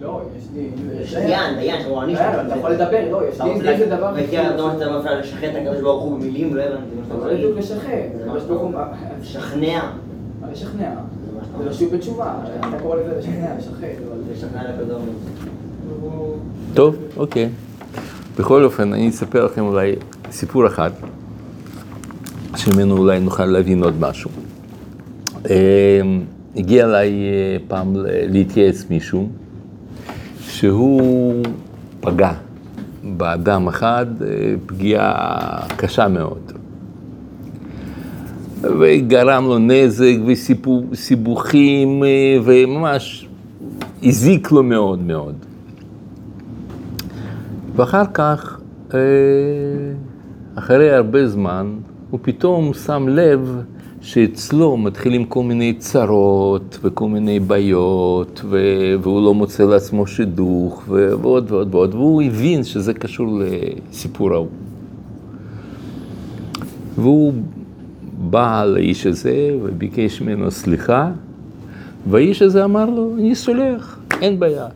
לא, 0.00 0.20
יש 0.38 0.44
דין. 0.54 0.70
יש 1.00 1.03
דיין, 1.20 1.54
דיין, 1.54 1.82
שהוא 1.82 2.00
עניש. 2.00 2.18
דיין, 2.18 2.46
אתה 2.46 2.56
יכול 2.58 2.70
לדבר, 2.70 3.10
לא, 3.10 3.20
יש 3.28 3.40
דין, 3.40 3.78
זה 3.78 3.86
דבר... 3.86 4.14
אתה 4.18 4.62
אומר 4.62 4.78
שאתה 4.78 4.98
מפריע 4.98 5.20
לשחט 5.20 5.44
את 5.44 5.54
הקדוש 5.62 5.80
ברוך 5.80 6.02
הוא 6.02 6.18
במילים, 6.18 6.56
לא 6.56 6.62
הבנתי 6.62 6.94
מה 6.96 7.02
שאתה 7.04 7.14
אומר. 7.14 7.26
לא 7.26 7.34
בדיוק 7.34 7.58
לשחט. 7.58 7.90
לשכנע. 9.22 9.80
מה 10.40 10.46
לשכנע? 10.52 10.90
זה 11.58 11.70
לשוב 11.70 11.94
בתשובה, 11.94 12.34
אתה 12.60 12.78
קורא 12.82 12.96
לזה 12.96 13.18
לשכנע, 13.18 13.48
לשחט. 13.58 13.88
לשכנע 14.32 14.62
לקדוש. 14.70 15.02
טוב, 16.74 16.96
אוקיי. 17.16 17.48
בכל 18.38 18.64
אופן, 18.64 18.92
אני 18.92 19.08
אספר 19.08 19.44
לכם 19.44 19.62
אולי 19.62 19.94
סיפור 20.30 20.66
אחד, 20.66 20.90
שממנו 22.56 22.96
אולי 22.96 23.20
נוכל 23.20 23.44
להבין 23.44 23.82
עוד 23.82 24.00
משהו. 24.00 24.30
אה, 25.50 26.00
הגיע 26.56 26.84
אליי 26.84 27.10
אה, 27.10 27.56
פעם 27.68 27.96
להתייעץ 28.06 28.84
מישהו, 28.90 29.28
שהוא 30.64 31.42
פגע 32.00 32.32
באדם 33.04 33.68
אחד 33.68 34.06
אה, 34.22 34.54
פגיעה 34.66 35.66
קשה 35.76 36.08
מאוד. 36.08 36.52
וגרם 38.60 39.44
לו 39.44 39.58
נזק 39.58 40.14
וסיבוכים, 40.92 42.04
אה, 42.04 42.36
וממש 42.44 43.28
הזיק 44.02 44.52
לו 44.52 44.62
מאוד 44.62 45.02
מאוד. 45.02 45.34
ואחר 47.76 48.04
כך, 48.14 48.60
אה, 48.94 48.98
אחרי 50.54 50.90
הרבה 50.90 51.26
זמן, 51.26 51.72
הוא 52.10 52.20
פתאום 52.22 52.74
שם 52.74 53.08
לב 53.08 53.62
שאצלו 54.04 54.76
מתחילים 54.76 55.24
כל 55.24 55.42
מיני 55.42 55.74
צרות 55.78 56.78
וכל 56.82 57.08
מיני 57.08 57.40
בעיות, 57.40 58.40
ו- 58.44 58.94
והוא 59.02 59.24
לא 59.24 59.34
מוצא 59.34 59.64
לעצמו 59.64 60.06
שידוך, 60.06 60.84
ו- 60.88 61.18
ועוד 61.22 61.50
ועוד 61.50 61.74
ועוד, 61.74 61.94
והוא 61.94 62.22
הבין 62.22 62.64
שזה 62.64 62.94
קשור 62.94 63.26
לסיפור 63.40 64.32
ההוא. 64.32 64.46
והוא 66.94 67.32
בא 68.30 68.64
לאיש 68.64 69.06
הזה 69.06 69.56
וביקש 69.62 70.20
ממנו 70.22 70.50
סליחה, 70.50 71.10
והאיש 72.10 72.42
הזה 72.42 72.64
אמר 72.64 72.90
לו, 72.90 73.14
אני 73.18 73.34
סולח, 73.34 73.98
אין 74.20 74.40
בעיה. 74.40 74.66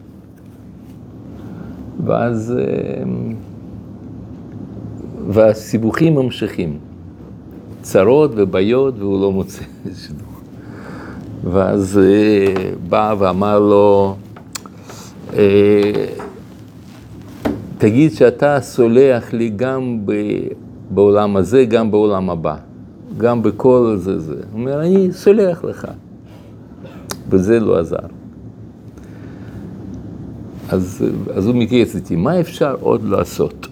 ואז, 2.04 2.54
אה, 2.58 3.02
והסיבוכים 5.28 6.14
ממשיכים. 6.14 6.87
צרות 7.88 8.30
ובעיות 8.36 8.94
והוא 8.98 9.20
לא 9.20 9.32
מוצא 9.32 9.62
שידוך. 9.94 10.40
ואז 11.44 11.98
אה, 11.98 12.70
בא 12.88 13.14
ואמר 13.18 13.58
לו, 13.58 14.16
אה, 15.36 16.06
תגיד 17.78 18.12
שאתה 18.12 18.60
סולח 18.60 19.32
לי 19.32 19.52
גם 19.56 19.98
בעולם 20.90 21.36
הזה, 21.36 21.64
גם 21.64 21.90
בעולם 21.90 22.30
הבא. 22.30 22.56
גם 23.18 23.42
בכל 23.42 23.96
זה 23.98 24.18
זה. 24.18 24.34
הוא 24.52 24.60
אומר, 24.60 24.80
אני 24.80 25.12
סולח 25.12 25.64
לך. 25.64 25.88
וזה 27.30 27.60
לא 27.60 27.78
עזר. 27.78 27.96
אז, 30.68 31.04
אז 31.34 31.46
הוא 31.46 31.54
מתייעץ 31.54 31.94
איתי, 31.94 32.16
מה 32.16 32.40
אפשר 32.40 32.76
עוד 32.80 33.04
לעשות? 33.04 33.67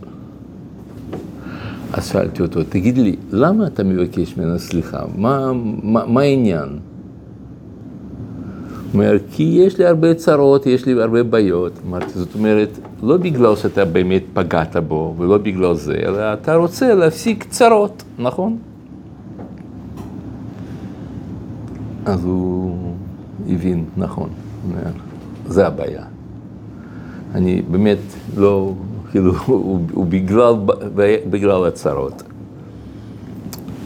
אז 1.93 2.07
שאלתי 2.07 2.43
אותו, 2.43 2.61
תגיד 2.69 2.99
לי, 2.99 3.17
למה 3.31 3.67
אתה 3.67 3.85
מבקש 3.85 4.37
ממנו 4.37 4.59
סליחה? 4.59 5.03
מה, 5.17 6.23
העניין? 6.23 6.69
הוא 6.69 9.03
אומר, 9.03 9.17
כי 9.33 9.43
יש 9.43 9.79
לי 9.79 9.87
הרבה 9.87 10.15
צרות, 10.15 10.67
יש 10.67 10.87
לי 10.87 11.03
הרבה 11.03 11.23
בעיות. 11.23 11.73
אמרתי, 11.87 12.13
זאת 12.15 12.35
אומרת, 12.35 12.79
לא 13.03 13.17
בגלל 13.17 13.57
שאתה 13.57 13.85
באמת 13.85 14.23
פגעת 14.33 14.77
בו, 14.77 15.15
ולא 15.19 15.39
בגלל 15.39 15.75
זה, 15.75 15.95
אלא 15.95 16.33
אתה 16.33 16.55
רוצה 16.55 16.95
להפסיק 16.95 17.45
צרות, 17.45 18.03
נכון? 18.19 18.57
אז 22.07 22.25
הוא 22.25 22.77
הבין, 23.49 23.85
נכון, 23.97 24.29
זה 25.47 25.67
הבעיה. 25.67 26.03
אני 27.35 27.63
באמת 27.71 27.99
לא, 28.37 28.75
כאילו, 29.17 29.33
הוא, 29.47 29.81
הוא 29.93 30.07
בגלל, 30.07 30.55
בגלל 31.31 31.67
הצרות. 31.67 32.23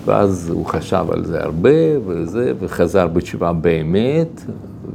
ואז 0.04 0.50
הוא 0.50 0.66
חשב 0.66 1.06
על 1.12 1.24
זה 1.24 1.42
הרבה, 1.42 2.00
וזה, 2.06 2.52
וחזר 2.60 3.06
בתשובה 3.06 3.52
באמת, 3.52 4.44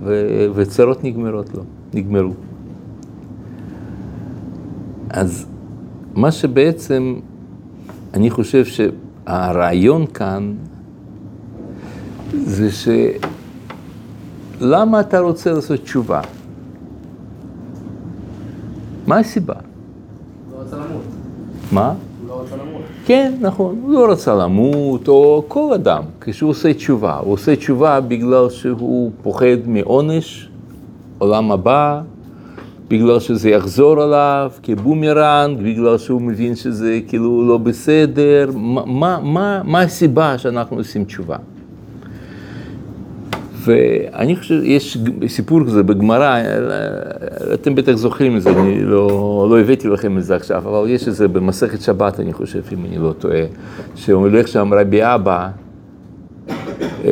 ו, 0.03 0.27
וצרות 0.55 1.03
נגמרות 1.03 1.53
לו, 1.53 1.63
נגמרו. 1.93 2.33
אז 5.09 5.45
מה 6.15 6.31
שבעצם, 6.31 7.15
אני 8.13 8.29
חושב 8.29 8.65
שהרעיון 8.65 10.05
כאן, 10.05 10.53
זה 12.33 12.71
ש... 12.71 12.87
למה 14.61 14.99
אתה 14.99 15.19
רוצה 15.19 15.53
לעשות 15.53 15.79
תשובה? 15.79 16.21
מה 19.07 19.19
הסיבה? 19.19 19.64
מה? 21.71 21.93
הוא 22.21 22.29
לא 22.29 22.41
רצה 22.41 22.55
למות. 22.55 22.81
כן, 23.05 23.33
נכון, 23.41 23.79
הוא 23.83 23.93
לא 23.93 24.11
רצה 24.11 24.35
למות, 24.35 25.07
או 25.07 25.43
כל 25.47 25.73
אדם, 25.73 26.03
כשהוא 26.21 26.49
עושה 26.49 26.73
תשובה. 26.73 27.17
הוא 27.17 27.33
עושה 27.33 27.55
תשובה 27.55 28.01
בגלל 28.01 28.49
שהוא 28.49 29.11
פוחד 29.23 29.57
מעונש, 29.65 30.49
עולם 31.17 31.51
הבא, 31.51 32.01
בגלל 32.87 33.19
שזה 33.19 33.49
יחזור 33.49 34.01
עליו 34.01 34.51
כבומרנג, 34.63 35.57
בגלל 35.57 35.97
שהוא 35.97 36.21
מבין 36.21 36.55
שזה 36.55 36.99
כאילו 37.07 37.47
לא 37.47 37.57
בסדר, 37.57 38.49
מה, 38.53 38.85
מה, 38.85 39.19
מה, 39.23 39.61
מה 39.63 39.81
הסיבה 39.81 40.37
שאנחנו 40.37 40.77
עושים 40.77 41.05
תשובה? 41.05 41.37
ואני 43.65 44.35
חושב, 44.35 44.61
יש 44.63 44.97
סיפור 45.27 45.65
כזה 45.65 45.83
בגמרא, 45.83 46.39
אתם 47.53 47.75
בטח 47.75 47.91
זוכרים 47.91 48.37
את 48.37 48.41
זה, 48.41 48.49
אני 48.49 48.83
לא, 48.83 49.47
לא 49.49 49.59
הבאתי 49.59 49.87
לכם 49.87 50.17
את 50.17 50.23
זה 50.23 50.35
עכשיו, 50.35 50.57
אבל 50.57 50.89
יש 50.89 51.07
את 51.07 51.15
זה 51.15 51.27
במסכת 51.27 51.81
שבת, 51.81 52.19
אני 52.19 52.33
חושב, 52.33 52.61
אם 52.73 52.85
אני 52.85 52.97
לא 52.97 53.13
טועה, 53.19 53.41
שהולך 53.95 54.47
שם 54.47 54.73
רבי 54.73 54.99
אבא, 55.03 55.47
אה, 57.05 57.11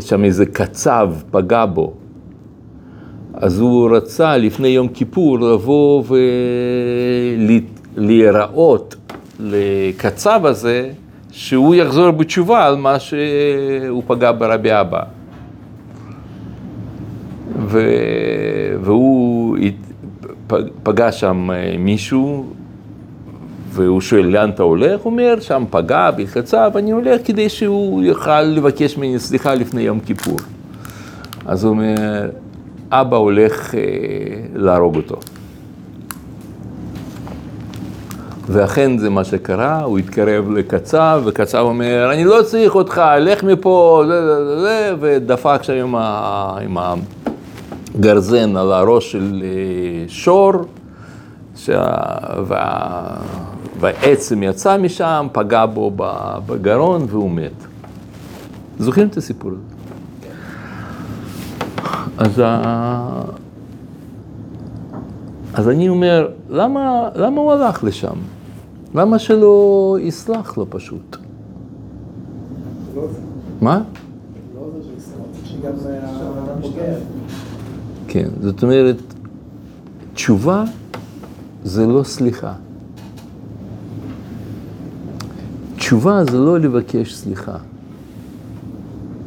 שם 0.00 0.24
איזה 0.24 0.46
קצב 0.46 1.12
פגע 1.30 1.66
בו, 1.66 1.92
אז 3.34 3.60
הוא 3.60 3.96
רצה 3.96 4.36
לפני 4.36 4.68
יום 4.68 4.88
כיפור 4.88 5.40
לבוא 5.40 6.02
ולהיראות 7.96 8.96
לקצב 9.40 10.40
הזה, 10.46 10.90
שהוא 11.32 11.74
יחזור 11.74 12.10
בתשובה 12.10 12.66
על 12.66 12.76
מה 12.76 12.98
שהוא 12.98 14.02
פגע 14.06 14.32
ברבי 14.32 14.70
אבא. 14.80 15.19
ו... 17.70 17.80
והוא 18.80 19.56
פגש 20.82 21.20
שם 21.20 21.50
אה, 21.50 21.74
מישהו, 21.78 22.46
והוא 23.72 24.00
שואל 24.00 24.26
לאן 24.26 24.50
אתה 24.50 24.62
הולך? 24.62 25.00
הוא 25.00 25.10
אומר, 25.12 25.40
שם 25.40 25.64
פגע 25.70 26.10
בי 26.10 26.26
חצב, 26.26 26.70
אני 26.76 26.90
הולך 26.90 27.20
כדי 27.24 27.48
שהוא 27.48 28.02
יוכל 28.02 28.42
לבקש 28.42 28.96
ממני 28.96 29.18
סליחה 29.18 29.54
לפני 29.54 29.82
יום 29.82 30.00
כיפור. 30.00 30.38
אז 31.46 31.64
הוא 31.64 31.70
אומר, 31.70 32.30
אבא 32.90 33.16
הולך 33.16 33.74
אה, 33.74 33.80
להרוג 34.54 34.96
אותו. 34.96 35.16
ואכן 38.46 38.98
זה 38.98 39.10
מה 39.10 39.24
שקרה, 39.24 39.82
הוא 39.82 39.98
התקרב 39.98 40.50
לקצב, 40.50 41.22
וקצב 41.24 41.58
אומר, 41.58 42.10
אני 42.12 42.24
לא 42.24 42.42
צריך 42.42 42.74
אותך, 42.74 43.02
לך 43.20 43.42
מפה, 43.44 44.04
ודפק 45.00 45.62
שם 45.62 45.72
עם, 45.72 45.94
ה, 45.96 46.58
עם 46.62 46.78
הגרזן 48.00 48.56
על 48.56 48.72
הראש 48.72 49.12
של 49.12 49.42
אה, 49.44 50.08
שור, 50.08 50.52
שה, 51.56 51.94
וה, 52.46 53.16
והעצם 53.80 54.42
יצא 54.42 54.76
משם, 54.78 55.26
פגע 55.32 55.66
בו 55.66 55.92
בגרון 56.46 57.06
והוא 57.08 57.30
מת. 57.30 57.52
זוכרים 58.78 59.08
את 59.08 59.16
הסיפור 59.16 59.50
הזה? 59.52 59.60
אז, 62.18 62.42
ה... 62.44 63.22
אז 65.54 65.68
אני 65.68 65.88
אומר, 65.88 66.28
למה, 66.50 67.08
למה 67.14 67.40
הוא 67.40 67.52
הלך 67.52 67.84
לשם? 67.84 68.16
למה 68.94 69.18
שלא 69.18 69.96
יסלח 70.00 70.58
לו 70.58 70.66
פשוט? 70.70 71.16
לא 72.96 73.06
זה, 73.06 73.18
מה? 73.60 73.82
לא 74.54 74.66
זה 74.76 74.88
שישראל, 74.88 75.22
שגם 75.44 75.72
הבוגר. 76.48 77.19
כן, 78.12 78.28
זאת 78.40 78.62
אומרת, 78.62 78.96
תשובה 80.14 80.64
זה 81.64 81.86
לא 81.86 82.02
סליחה. 82.02 82.52
תשובה 85.76 86.24
זה 86.24 86.38
לא 86.38 86.58
לבקש 86.58 87.14
סליחה. 87.14 87.56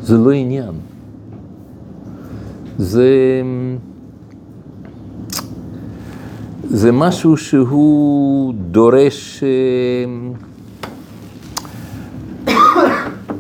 זה 0.02 0.18
לא 0.18 0.32
עניין. 0.32 0.72
זה, 2.78 3.12
זה 6.64 6.92
משהו 6.92 7.38
שהוא 7.38 8.54
דורש 8.72 9.44
אה, 9.44 9.50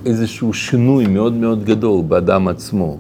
איזשהו 0.06 0.54
שינוי 0.54 1.08
מאוד 1.08 1.34
מאוד 1.34 1.64
גדול 1.64 2.04
באדם 2.08 2.48
עצמו. 2.48 2.98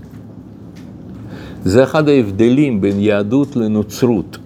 זה 1.65 1.84
אחד 1.84 2.10
ההבדלים 2.10 2.82
בין 2.82 2.99
יהדות 2.99 3.56
לנוצרות, 3.56 4.38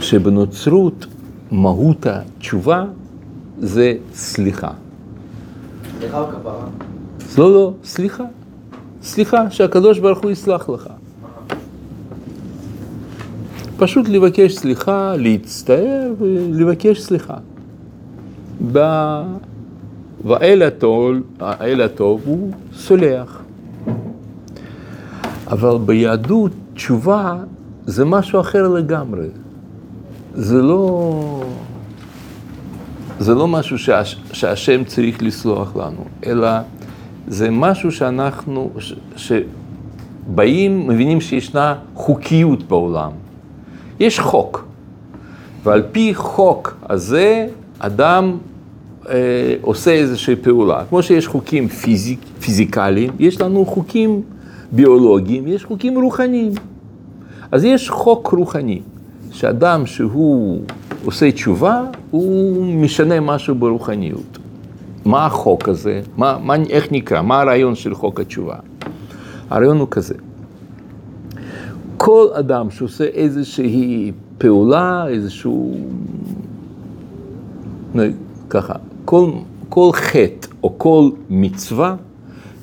שבנוצרות 0.00 1.06
מהות 1.50 2.06
התשובה 2.06 2.84
זה 3.58 3.94
סליחה. 4.14 4.70
סליחה 5.98 6.20
או 6.20 6.26
כפרה? 6.26 6.66
לא, 7.38 7.54
לא, 7.54 7.72
סליחה. 7.84 8.24
סליחה, 9.02 9.50
שהקדוש 9.50 9.98
ברוך 9.98 10.18
הוא 10.18 10.30
יסלח 10.30 10.68
לך. 10.68 10.88
פשוט 13.76 14.08
לבקש 14.08 14.54
סליחה, 14.54 15.16
להצטער 15.16 16.12
ולבקש 16.18 17.00
סליחה. 17.00 17.36
ב- 18.72 19.22
והאל 20.24 20.62
הטוב, 20.62 21.14
האל 21.40 21.80
הטוב 21.80 22.20
הוא 22.24 22.50
סולח. 22.74 23.42
אבל 25.46 25.78
ביהדות 25.78 26.52
תשובה 26.74 27.36
זה 27.86 28.04
משהו 28.04 28.40
אחר 28.40 28.68
לגמרי. 28.68 29.26
זה 30.34 30.62
לא, 30.62 31.42
זה 33.18 33.34
לא 33.34 33.48
משהו 33.48 33.78
שהש, 33.78 34.16
שהשם 34.32 34.84
צריך 34.84 35.22
לסלוח 35.22 35.76
לנו, 35.76 36.04
אלא 36.26 36.48
זה 37.28 37.50
משהו 37.50 37.92
שאנחנו, 37.92 38.70
ש, 38.78 38.94
שבאים, 39.16 40.88
מבינים 40.88 41.20
שישנה 41.20 41.74
חוקיות 41.94 42.62
בעולם. 42.62 43.10
יש 44.00 44.20
חוק, 44.20 44.64
ועל 45.62 45.82
פי 45.92 46.14
חוק 46.14 46.76
הזה 46.88 47.46
אדם 47.78 48.36
אה, 49.08 49.14
עושה 49.60 49.90
איזושהי 49.90 50.36
פעולה. 50.36 50.84
כמו 50.88 51.02
שיש 51.02 51.26
חוקים 51.26 51.68
פיזיק, 51.68 52.20
פיזיקליים, 52.40 53.10
יש 53.18 53.40
לנו 53.40 53.66
חוקים 53.66 54.22
ביולוגיים, 54.72 55.46
יש 55.46 55.64
חוקים 55.64 56.00
רוחניים. 56.00 56.52
אז 57.52 57.64
יש 57.64 57.90
חוק 57.90 58.28
רוחני, 58.28 58.80
שאדם 59.32 59.86
שהוא 59.86 60.60
עושה 61.04 61.32
תשובה, 61.32 61.82
הוא 62.10 62.64
משנה 62.64 63.20
משהו 63.20 63.54
ברוחניות. 63.54 64.38
מה 65.04 65.26
החוק 65.26 65.68
הזה? 65.68 66.00
מה, 66.16 66.38
מה, 66.42 66.54
איך 66.70 66.92
נקרא? 66.92 67.22
מה 67.22 67.40
הרעיון 67.40 67.74
של 67.74 67.94
חוק 67.94 68.20
התשובה? 68.20 68.56
הרעיון 69.50 69.78
הוא 69.78 69.88
כזה. 69.90 70.14
כל 71.96 72.26
אדם 72.32 72.70
שעושה 72.70 73.04
איזושהי 73.04 74.12
פעולה, 74.38 75.08
איזשהו... 75.08 75.76
ככה, 78.50 78.74
כל, 79.04 79.30
כל 79.68 79.90
חטא 79.92 80.48
או 80.62 80.78
כל 80.78 81.08
מצווה 81.30 81.96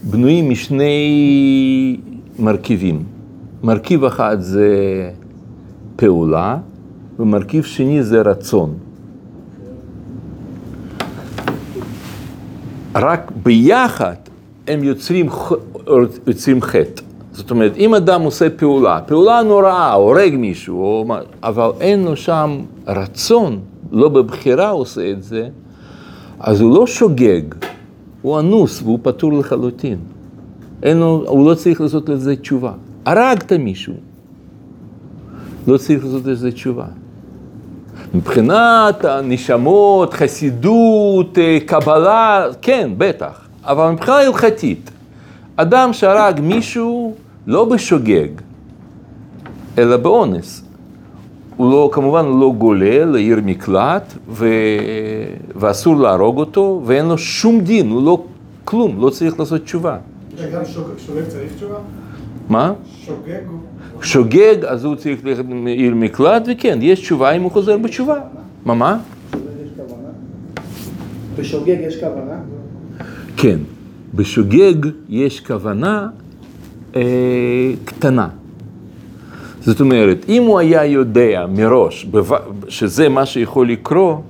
בנויים 0.10 0.50
משני 0.50 1.98
מרכיבים. 2.40 3.04
מרכיב 3.64 4.04
אחד 4.04 4.38
זה 4.40 4.70
פעולה, 5.96 6.58
ומרכיב 7.20 7.64
שני 7.64 8.04
זה 8.04 8.22
רצון. 8.22 8.74
רק 12.96 13.32
ביחד 13.44 14.16
הם 14.68 14.84
יוצרים, 14.84 15.30
יוצרים 16.28 16.62
חטא. 16.62 17.02
זאת 17.32 17.52
אומרת, 17.52 17.78
אם 17.78 17.96
אדם 17.96 18.22
עושה 18.22 18.50
פעולה, 18.50 19.02
פעולה 19.02 19.42
נוראה, 19.44 19.94
הורג 19.94 20.36
מישהו, 20.36 20.82
או 20.82 21.06
אבל 21.44 21.70
אין 21.80 22.04
לו 22.04 22.16
שם 22.16 22.60
רצון, 22.88 23.60
לא 23.92 24.10
בבחירה 24.10 24.70
עושה 24.70 25.12
את 25.12 25.24
זה, 25.24 25.48
אז 26.40 26.62
הוא 26.62 26.76
לא 26.76 26.88
שוגג, 26.88 27.42
הוא 28.24 28.40
אנוס 28.40 28.82
והוא 28.82 29.00
פטור 29.02 29.34
לחלוטין. 29.34 29.98
אין 30.84 30.98
לו, 30.98 31.24
הוא 31.28 31.50
לא 31.50 31.56
צריך 31.56 31.82
לעשות 31.82 32.10
לזה 32.10 32.36
תשובה. 32.36 32.72
הרגת 33.06 33.54
מישהו, 33.54 33.94
לא 35.68 35.78
צריך 35.78 36.06
לעשות 36.06 36.26
לזה 36.26 36.52
תשובה. 36.52 36.86
מבחינת 38.14 39.06
הנשמות, 39.06 40.14
חסידות, 40.14 41.38
קבלה, 41.66 42.46
כן, 42.62 42.92
בטח. 42.98 43.48
אבל 43.64 43.92
מבחינה 43.92 44.18
הלכתית, 44.18 44.92
אדם 45.56 45.94
שהרג 45.94 46.40
מישהו 46.40 47.16
לא 47.48 47.66
בשוגג, 47.66 48.28
אלא 49.78 49.98
באונס. 49.98 50.63
הוא 51.58 51.72
לא, 51.72 51.90
כמובן 51.92 52.26
לא 52.26 52.54
גולה 52.58 53.06
לעיר 53.06 53.40
מקלט, 53.46 54.14
ו... 54.30 54.48
ואסור 55.56 55.96
להרוג 55.96 56.38
אותו, 56.38 56.82
ואין 56.86 57.06
לו 57.06 57.18
שום 57.18 57.62
דין, 57.62 57.90
הוא 57.90 58.04
לא 58.04 58.24
כלום, 58.66 59.02
לא 59.02 59.10
צריך 59.10 59.40
לעשות 59.40 59.64
תשובה. 59.64 59.98
גם 60.54 60.62
שוגג 60.66 61.28
צריך 61.28 61.54
תשובה? 61.56 61.76
מה? 62.50 62.74
שוגג 63.06 63.42
הוא... 63.50 63.60
שוגג, 64.02 64.66
אז 64.68 64.86
הוא 64.86 64.96
צריך 64.96 65.26
ללכת 65.26 65.44
לעיר 65.64 65.96
מקלט, 65.96 66.48
וכן, 66.52 66.80
יש 66.82 67.00
תשובה 67.00 67.32
אם 67.32 67.42
הוא 67.42 67.52
חוזר 67.52 67.78
בתשובה. 67.78 68.20
מה, 68.66 68.74
מה? 68.74 68.98
בשוגג 71.38 71.78
יש 71.88 71.96
כוונה? 71.96 72.36
כן, 73.38 73.60
בשוגג 74.14 74.90
יש 75.10 75.40
כוונה 75.40 76.08
אה, 76.96 77.02
קטנה. 77.86 78.28
זאת 79.66 79.82
אומרת, 79.82 80.26
אם 80.30 80.44
הוא 80.44 80.60
היה 80.60 80.86
יודע 80.86 81.46
מראש 81.50 82.08
שזה 82.68 83.10
מה 83.10 83.26
שיכול 83.26 83.70
לקרות, 83.70 84.22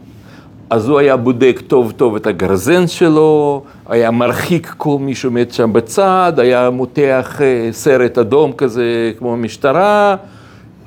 אז 0.69 0.89
הוא 0.89 0.99
היה 0.99 1.17
בודק 1.17 1.61
טוב 1.67 1.91
טוב 1.91 2.15
את 2.15 2.27
הגרזן 2.27 2.87
שלו, 2.87 3.63
היה 3.89 4.11
מרחיק 4.11 4.73
כל 4.77 4.97
מי 4.99 5.15
שעומד 5.15 5.51
שם 5.51 5.73
בצד, 5.73 6.33
היה 6.37 6.69
מותח 6.69 7.41
אה, 7.41 7.69
סרט 7.71 8.17
אדום 8.17 8.51
כזה 8.53 9.11
כמו 9.17 9.37
משטרה, 9.37 10.15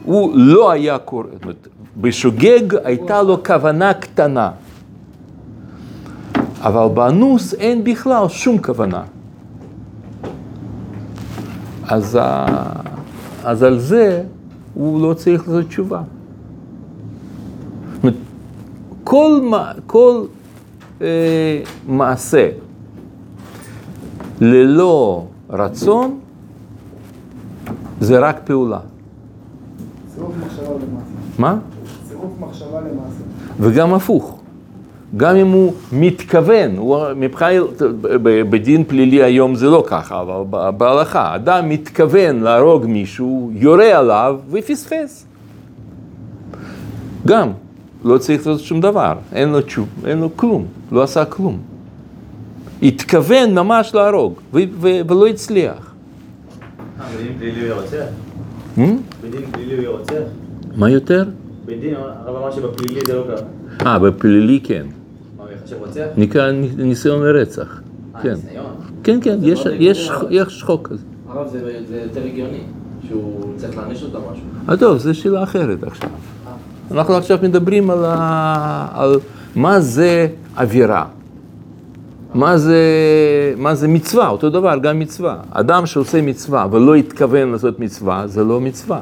הוא 0.04 0.32
לא 0.34 0.70
היה 0.70 0.98
קורא, 0.98 1.22
זאת 1.32 1.42
אומרת, 1.42 1.68
בשוגג 1.96 2.74
הייתה 2.84 3.22
לו 3.22 3.44
כוונה 3.44 3.94
קטנה, 3.94 4.50
אבל 6.60 6.88
באנוס 6.94 7.54
אין 7.54 7.84
בכלל 7.84 8.28
שום 8.28 8.58
כוונה. 8.58 9.02
אז, 11.88 12.18
ה... 12.20 12.46
אז 13.44 13.62
על 13.62 13.78
זה 13.78 14.22
הוא 14.76 15.02
לא 15.02 15.14
צריך 15.14 15.48
לעשות 15.48 15.66
תשובה. 15.66 16.02
כל, 19.04 19.50
כל 19.86 20.24
אה, 21.00 21.60
מעשה 21.88 22.48
ללא 24.40 25.26
רצון 25.50 26.18
זה 28.00 28.18
רק 28.18 28.40
פעולה. 28.44 28.80
צירוף 30.14 30.34
מחשבה 30.46 30.62
למעשה. 30.62 31.10
מה? 31.38 31.58
צירוף 32.08 32.32
מחשבה 32.40 32.80
למעשה. 32.80 33.22
וגם 33.60 33.94
הפוך. 33.94 34.35
גם 35.16 35.36
אם 35.36 35.46
הוא 35.46 35.72
מתכוון, 35.92 36.76
הוא 36.76 36.98
מבחינת, 37.16 37.62
בדין 38.22 38.84
פלילי 38.84 39.22
היום 39.22 39.54
זה 39.54 39.66
לא 39.66 39.84
ככה, 39.86 40.20
אבל 40.20 40.42
בהלכה, 40.76 41.34
אדם 41.34 41.68
מתכוון 41.68 42.40
להרוג 42.40 42.86
מישהו, 42.86 43.50
יורה 43.54 43.98
עליו 43.98 44.38
ופספס. 44.50 45.26
גם, 47.26 47.50
לא 48.04 48.18
צריך 48.18 48.46
לעשות 48.46 48.60
שום 48.60 48.80
דבר, 48.80 49.14
אין 49.32 49.48
לו 49.48 49.60
תשוב, 49.60 49.88
אין 50.06 50.18
לו 50.18 50.36
כלום, 50.36 50.66
לא 50.92 51.02
עשה 51.02 51.24
כלום. 51.24 51.58
התכוון 52.82 53.54
ממש 53.54 53.94
להרוג, 53.94 54.34
ו- 54.54 54.58
ו- 54.80 55.00
ולא 55.08 55.26
הצליח. 55.26 55.94
אה, 57.00 57.06
בדין 57.16 57.38
פלילי 57.38 57.68
הוא 57.70 57.80
רוצח? 57.80 58.04
Hmm? 58.76 58.80
בדין 59.22 59.40
פלילי 59.52 59.86
הוא 59.86 59.98
רוצח? 59.98 60.22
מה 60.76 60.90
יותר? 60.90 61.24
בדין, 61.66 61.94
הרב 61.96 62.36
אמר 62.36 62.52
שבפלילי 62.52 63.00
זה 63.06 63.14
לא 63.14 63.22
קרה. 63.26 63.46
אה, 63.86 63.98
בפלילי 63.98 64.60
כן. 64.64 64.86
נקרא 66.16 66.50
ניסיון 66.76 67.22
לרצח. 67.22 67.80
אה, 68.14 68.22
כן. 68.22 68.34
ניסיון. 68.34 68.66
כן, 69.02 69.18
כן, 69.22 69.40
זה 69.40 69.76
יש, 70.30 70.62
חוק 70.62 70.88
כזה. 70.88 71.02
הרב, 71.28 71.48
זה 71.88 72.00
יותר 72.04 72.24
הגיוני, 72.24 72.60
שהוא 73.08 73.52
צריך 73.56 73.76
להעניש 73.76 74.02
אותם 74.02 74.18
משהו. 74.32 74.44
אה, 74.68 74.76
טוב, 74.76 74.98
זו 74.98 75.14
שאלה 75.14 75.42
אחרת 75.42 75.82
עכשיו. 75.82 76.10
אנחנו 76.90 77.14
עכשיו 77.14 77.38
מדברים 77.42 77.90
על, 77.90 78.04
ה... 78.04 78.88
על 78.92 79.14
מה 79.56 79.80
זה 79.80 80.28
אווירה. 80.58 81.06
מה 82.34 82.58
זה, 82.58 82.80
מה 83.56 83.74
זה 83.74 83.88
מצווה, 83.88 84.28
אותו 84.28 84.50
דבר, 84.50 84.78
גם 84.78 84.98
מצווה. 84.98 85.36
אדם 85.50 85.86
שעושה 85.86 86.22
מצווה 86.22 86.66
ולא 86.70 86.94
התכוון 86.94 87.52
לעשות 87.52 87.80
מצווה, 87.80 88.26
זה 88.26 88.44
לא 88.44 88.60
מצווה. 88.60 89.00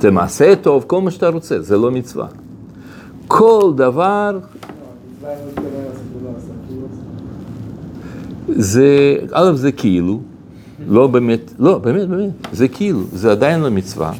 זה 0.00 0.10
מעשה 0.10 0.56
טוב, 0.56 0.84
כל 0.86 1.00
מה 1.00 1.10
שאתה 1.10 1.28
רוצה, 1.28 1.62
זה 1.62 1.76
לא 1.76 1.90
מצווה. 1.90 2.26
כל 3.26 3.72
דבר. 3.76 4.38
זה, 8.48 9.16
א', 9.32 9.52
זה 9.54 9.72
כאילו, 9.72 10.20
לא 10.88 11.06
באמת, 11.06 11.52
לא, 11.58 11.78
באמת, 11.78 12.08
באמת, 12.08 12.30
זה 12.52 12.68
כאילו, 12.68 13.00
זה 13.12 13.30
עדיין 13.30 13.60
לא 13.60 13.70
מצווה. 13.70 14.12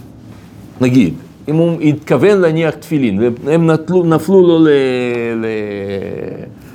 נגיד, 0.80 1.14
אם 1.48 1.56
הוא 1.56 1.80
התכוון 1.80 2.38
להניח 2.38 2.74
תפילין, 2.74 3.20
והם 3.44 3.70
נטלו, 3.70 4.04
נפלו 4.04 4.42
לו 4.42 4.58
ל, 4.58 4.68
ל, 5.36 5.46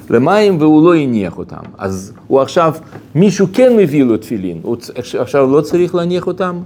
למים 0.10 0.62
והוא 0.62 0.86
לא 0.86 0.96
הניח 0.96 1.38
אותם, 1.38 1.64
אז 1.78 2.14
הוא 2.28 2.42
עכשיו, 2.42 2.74
מישהו 3.16 3.48
כן 3.54 3.78
מביא 3.78 4.04
לו 4.04 4.18
תפילין, 4.18 4.60
הוא 4.62 4.78
עכשיו 5.20 5.52
לא 5.52 5.62
צריך 5.62 5.96
להניח 5.96 6.28
אותם? 6.28 6.58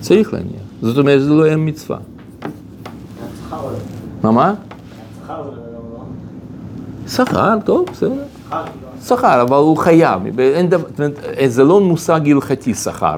צריך 0.00 0.34
להניח. 0.34 0.62
זאת 0.82 0.98
אומרת, 0.98 1.22
זה 1.22 1.30
לא 1.30 1.46
אין 1.46 1.68
מצווה. 1.68 1.98
לא? 4.28 4.34
מה, 4.34 4.46
מה? 4.46 4.54
שכר 5.24 5.42
זה 5.54 5.60
לא... 5.60 7.24
שכר, 7.24 7.58
טוב, 7.64 7.86
בסדר. 7.92 8.12
שכר 9.04 9.16
כאילו. 9.16 9.42
אבל 9.42 9.56
הוא 9.56 9.76
חייב, 9.76 10.22
אומרת, 10.98 11.20
זה 11.46 11.64
לא 11.64 11.80
מושג 11.80 12.20
הלכתי 12.30 12.74
שכר. 12.74 13.16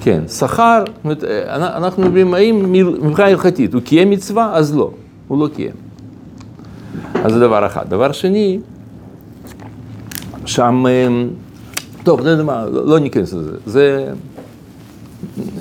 כן, 0.00 0.22
שכר, 0.28 0.84
אה, 1.06 1.76
אנחנו 1.76 2.02
מדברים 2.02 2.34
האם 2.34 2.72
מבחינה 2.72 3.28
הלכתית 3.28 3.74
הוא 3.74 3.82
קיים 3.82 4.10
מצווה, 4.10 4.50
אז 4.54 4.76
לא, 4.76 4.90
הוא 5.28 5.38
לא 5.38 5.48
קיים. 5.54 5.74
אז 7.14 7.32
זה 7.32 7.40
דבר 7.40 7.66
אחד. 7.66 7.88
דבר 7.88 8.12
שני, 8.12 8.60
שם, 10.44 10.84
אה, 10.86 11.08
טוב, 12.02 12.20
אתה 12.20 12.28
יודע 12.28 12.42
מה, 12.42 12.66
לא 12.66 12.86
לא 12.86 12.98
ניכנס 12.98 13.32
לזה, 13.32 13.56
זה, 13.66 14.12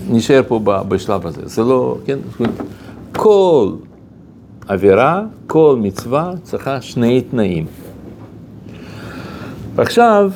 נשאר 0.09 0.41
פה 0.47 0.59
בשלב 0.87 1.27
הזה, 1.27 1.41
זה 1.45 1.63
לא, 1.63 1.97
כן, 2.05 2.19
כל 3.11 3.71
עבירה, 4.67 5.23
כל 5.47 5.77
מצווה 5.81 6.33
צריכה 6.43 6.81
שני 6.81 7.21
תנאים. 7.21 7.65
ועכשיו, 9.75 10.31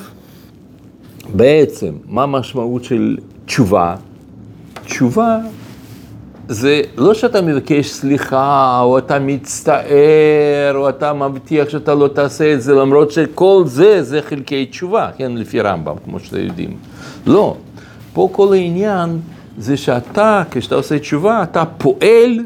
בעצם, 1.36 1.94
מה 2.06 2.24
המשמעות 2.24 2.84
של 2.84 3.18
תשובה? 3.46 3.96
תשובה 4.86 5.38
זה 6.48 6.82
לא 6.98 7.14
שאתה 7.14 7.42
מבקש 7.42 7.90
סליחה, 7.90 8.80
או 8.82 8.98
אתה 8.98 9.20
מצטער, 9.20 10.74
או 10.76 10.90
אתה 10.90 11.14
מבטיח 11.14 11.70
שאתה 11.70 11.96
לא 11.96 12.08
תעשה 12.08 12.54
את 12.54 12.62
זה, 12.62 12.74
למרות 12.74 13.12
שכל 13.12 13.64
זה, 13.66 14.04
זה 14.04 14.22
חלקי 14.22 14.66
תשובה, 14.66 15.10
כן, 15.18 15.32
לפי 15.32 15.62
רמב"ם, 15.62 15.96
כמו 16.06 16.20
שאתם 16.20 16.40
יודעים. 16.40 16.78
לא, 17.28 17.56
פה 18.14 18.30
כל 18.32 18.54
העניין 18.54 19.20
זה 19.58 19.78
שאתה, 19.78 20.44
כשאתה 20.52 20.76
עושה 20.76 21.00
תשובה, 21.00 21.44
אתה 21.44 21.64
פועל 21.78 22.40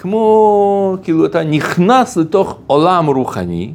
כמו, 0.00 0.96
כאילו, 1.02 1.26
אתה 1.26 1.44
נכנס 1.44 2.16
לתוך 2.16 2.58
עולם 2.66 3.06
רוחני, 3.06 3.72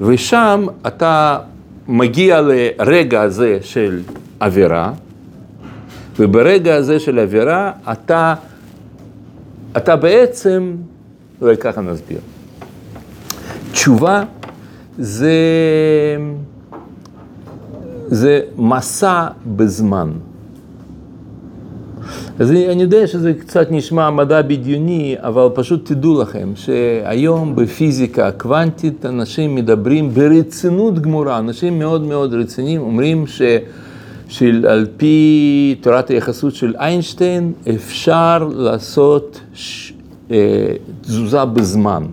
ושם 0.00 0.66
אתה 0.86 1.38
מגיע 1.88 2.40
לרגע 2.40 3.22
הזה 3.22 3.58
של 3.62 4.00
עבירה, 4.40 4.92
וברגע 6.18 6.74
הזה 6.74 6.98
של 7.00 7.18
עבירה 7.18 7.72
אתה, 7.92 8.34
אתה 9.76 9.96
בעצם, 9.96 10.76
אולי 11.40 11.56
ככה 11.56 11.80
נסביר. 11.80 12.18
תשובה 13.72 14.22
זה, 14.98 15.36
זה 18.06 18.40
מסע 18.56 19.26
בזמן. 19.46 20.10
אז 22.38 22.50
אני, 22.50 22.68
אני 22.72 22.82
יודע 22.82 23.06
שזה 23.06 23.32
קצת 23.32 23.66
נשמע 23.70 24.10
מדע 24.10 24.42
בדיוני, 24.42 25.16
אבל 25.18 25.48
פשוט 25.54 25.92
תדעו 25.92 26.22
לכם 26.22 26.52
שהיום 26.54 27.56
בפיזיקה 27.56 28.30
קוונטית 28.32 29.06
אנשים 29.06 29.54
מדברים 29.54 30.14
ברצינות 30.14 30.98
גמורה, 30.98 31.38
אנשים 31.38 31.78
מאוד 31.78 32.02
מאוד 32.02 32.34
רציניים 32.34 32.80
אומרים 32.80 33.26
ש, 33.26 33.42
שעל 34.28 34.86
פי 34.96 35.76
תורת 35.80 36.08
היחסות 36.08 36.54
של 36.54 36.74
איינשטיין 36.78 37.52
אפשר 37.74 38.48
לעשות 38.54 39.40
ש, 39.54 39.92
אה, 40.30 40.36
תזוזה 41.00 41.44
בזמן. 41.44 42.04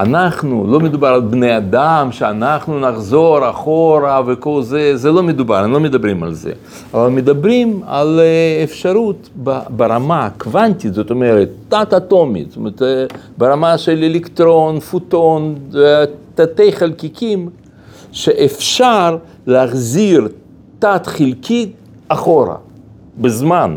אנחנו, 0.00 0.66
לא 0.66 0.80
מדובר 0.80 1.08
על 1.08 1.20
בני 1.20 1.56
אדם, 1.56 2.08
שאנחנו 2.12 2.80
נחזור 2.80 3.50
אחורה 3.50 4.22
וכל 4.26 4.62
זה, 4.62 4.96
זה 4.96 5.10
לא 5.12 5.22
מדובר, 5.22 5.66
לא 5.66 5.80
מדברים 5.80 6.22
על 6.22 6.34
זה. 6.34 6.52
אבל 6.94 7.08
מדברים 7.08 7.82
על 7.86 8.20
אה, 8.20 8.64
אפשרות 8.64 9.28
ברמה 9.70 10.26
הקוונטית, 10.26 10.94
זאת 10.94 11.10
אומרת, 11.10 11.48
תת-אטומית, 11.68 12.48
זאת 12.48 12.56
אומרת, 12.56 12.82
אה, 12.82 13.04
ברמה 13.38 13.78
של 13.78 14.02
אלקטרון, 14.02 14.80
פוטון, 14.80 15.54
אה, 15.76 16.04
תתי 16.34 16.72
חלקיקים, 16.72 17.48
שאפשר 18.12 19.16
להחזיר 19.46 20.28
תת-חלקית 20.78 21.72
אחורה, 22.08 22.56
בזמן. 23.18 23.76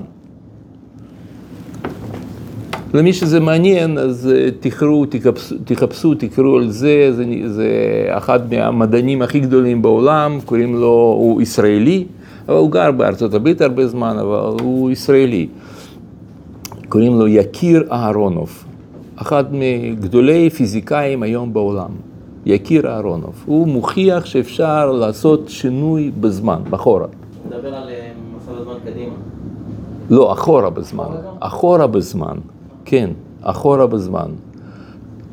למי 2.94 3.14
שזה 3.14 3.40
מעניין, 3.40 3.98
אז 3.98 4.30
תקראו, 4.60 5.06
תחפשו, 5.06 5.56
תחפשו, 5.66 6.16
תקראו 6.16 6.58
על 6.58 6.70
זה, 6.70 7.10
זה, 7.12 7.26
זה 7.46 7.68
אחד 8.10 8.54
מהמדענים 8.54 9.22
הכי 9.22 9.40
גדולים 9.40 9.82
בעולם, 9.82 10.40
קוראים 10.46 10.76
לו, 10.76 11.16
הוא 11.18 11.42
ישראלי, 11.42 12.06
אבל 12.48 12.58
הוא 12.58 12.72
גר 12.72 12.92
בארצות 12.92 13.34
הברית 13.34 13.62
הרבה 13.62 13.88
זמן, 13.88 14.18
אבל 14.20 14.56
הוא 14.62 14.92
ישראלי. 14.92 15.48
קוראים 16.90 17.20
לו 17.20 17.28
יקיר 17.28 17.84
אהרונוב, 17.92 18.64
אחד 19.16 19.44
מגדולי 19.52 20.50
פיזיקאים 20.50 21.24
היום 21.24 21.54
בעולם, 21.54 21.90
יקיר 22.46 22.88
אהרונוב. 22.88 23.44
הוא 23.46 23.68
מוכיח 23.68 24.26
שאפשר 24.26 24.92
לעשות 24.92 25.50
שינוי 25.50 26.12
בזמן, 26.20 26.62
אחורה. 26.72 27.08
מדבר 27.48 27.76
על 27.76 27.90
אה, 27.90 28.12
מסע 28.38 28.52
בזמן 28.62 28.74
קדימה. 28.86 29.14
לא, 30.10 30.34
אחורה 30.34 30.70
בזמן. 30.70 31.06
אחורה 31.40 31.88
בזמן, 31.88 32.38
כן, 32.86 33.10
אחורה 33.42 33.88
בזמן. 33.88 34.28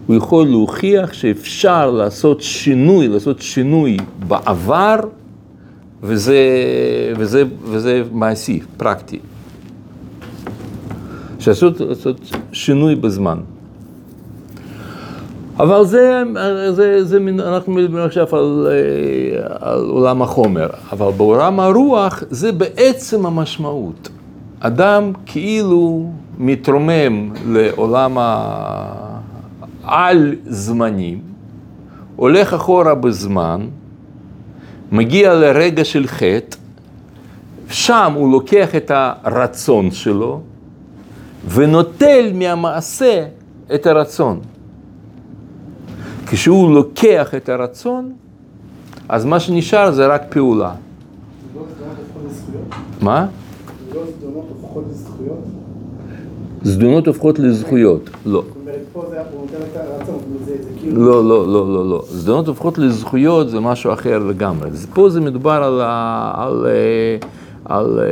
הוא 0.06 0.16
יכול 0.16 0.46
להוכיח 0.46 1.12
שאפשר 1.12 1.90
לעשות 1.90 2.40
שינוי, 2.40 3.08
לעשות 3.08 3.42
שינוי 3.42 3.96
בעבר, 4.28 4.96
וזה, 6.02 6.38
וזה, 7.18 7.44
וזה 7.64 8.02
מעשי, 8.12 8.60
פרקטי. 8.76 9.18
שעשות 11.38 11.80
לעשות 11.80 12.20
שינוי 12.52 12.94
בזמן. 12.94 13.38
אבל 15.58 15.84
זה, 15.84 16.22
זה, 16.70 17.04
זה, 17.04 17.20
מין- 17.20 17.40
אנחנו 17.40 17.72
מדברים 17.72 18.04
עכשיו 18.04 18.26
על, 18.36 18.66
על 19.60 19.84
עולם 19.88 20.22
החומר, 20.22 20.66
אבל 20.92 21.10
בעולם 21.16 21.60
הרוח 21.60 22.22
זה 22.30 22.52
בעצם 22.52 23.26
המשמעות. 23.26 24.08
אדם 24.60 25.12
כאילו 25.26 26.10
מתרומם 26.42 27.32
לעולם 27.46 28.18
העל-זמנים, 29.84 31.20
הולך 32.16 32.54
אחורה 32.54 32.94
בזמן, 32.94 33.66
מגיע 34.92 35.34
לרגע 35.34 35.84
של 35.84 36.06
חטא, 36.06 36.56
שם 37.68 38.12
הוא 38.14 38.32
לוקח 38.32 38.74
את 38.76 38.90
הרצון 38.94 39.90
שלו 39.90 40.40
ונוטל 41.48 42.30
מהמעשה 42.34 43.26
את 43.74 43.86
הרצון. 43.86 44.40
כשהוא 46.26 46.74
לוקח 46.74 47.34
את 47.34 47.48
הרצון, 47.48 48.12
אז 49.08 49.24
מה 49.24 49.40
שנשאר 49.40 49.92
זה 49.92 50.06
רק 50.06 50.22
פעולה. 50.28 50.74
לא? 51.54 51.62
מה? 53.00 53.26
לא 53.94 54.02
זדונות 54.18 54.44
הופכות 54.48 54.84
לזכויות? 54.90 55.59
זדונות 56.62 57.06
הופכות 57.06 57.38
לזכויות. 57.38 58.10
לא. 58.26 58.42
כאילו... 60.80 61.04
לא, 61.04 61.24
לא, 61.28 61.48
לא, 61.48 61.74
לא, 61.74 61.90
לא. 61.90 62.04
זדונות 62.08 62.48
הופכות 62.48 62.78
לזכויות 62.78 63.50
זה 63.50 63.60
משהו 63.60 63.92
אחר 63.92 64.18
לגמרי. 64.18 64.70
פה 64.94 65.10
זה 65.10 65.20
מדובר 65.20 65.50
על, 65.50 65.80
על, 66.34 66.66
אה, 66.66 67.16
על 67.64 68.00
אה, 68.00 68.04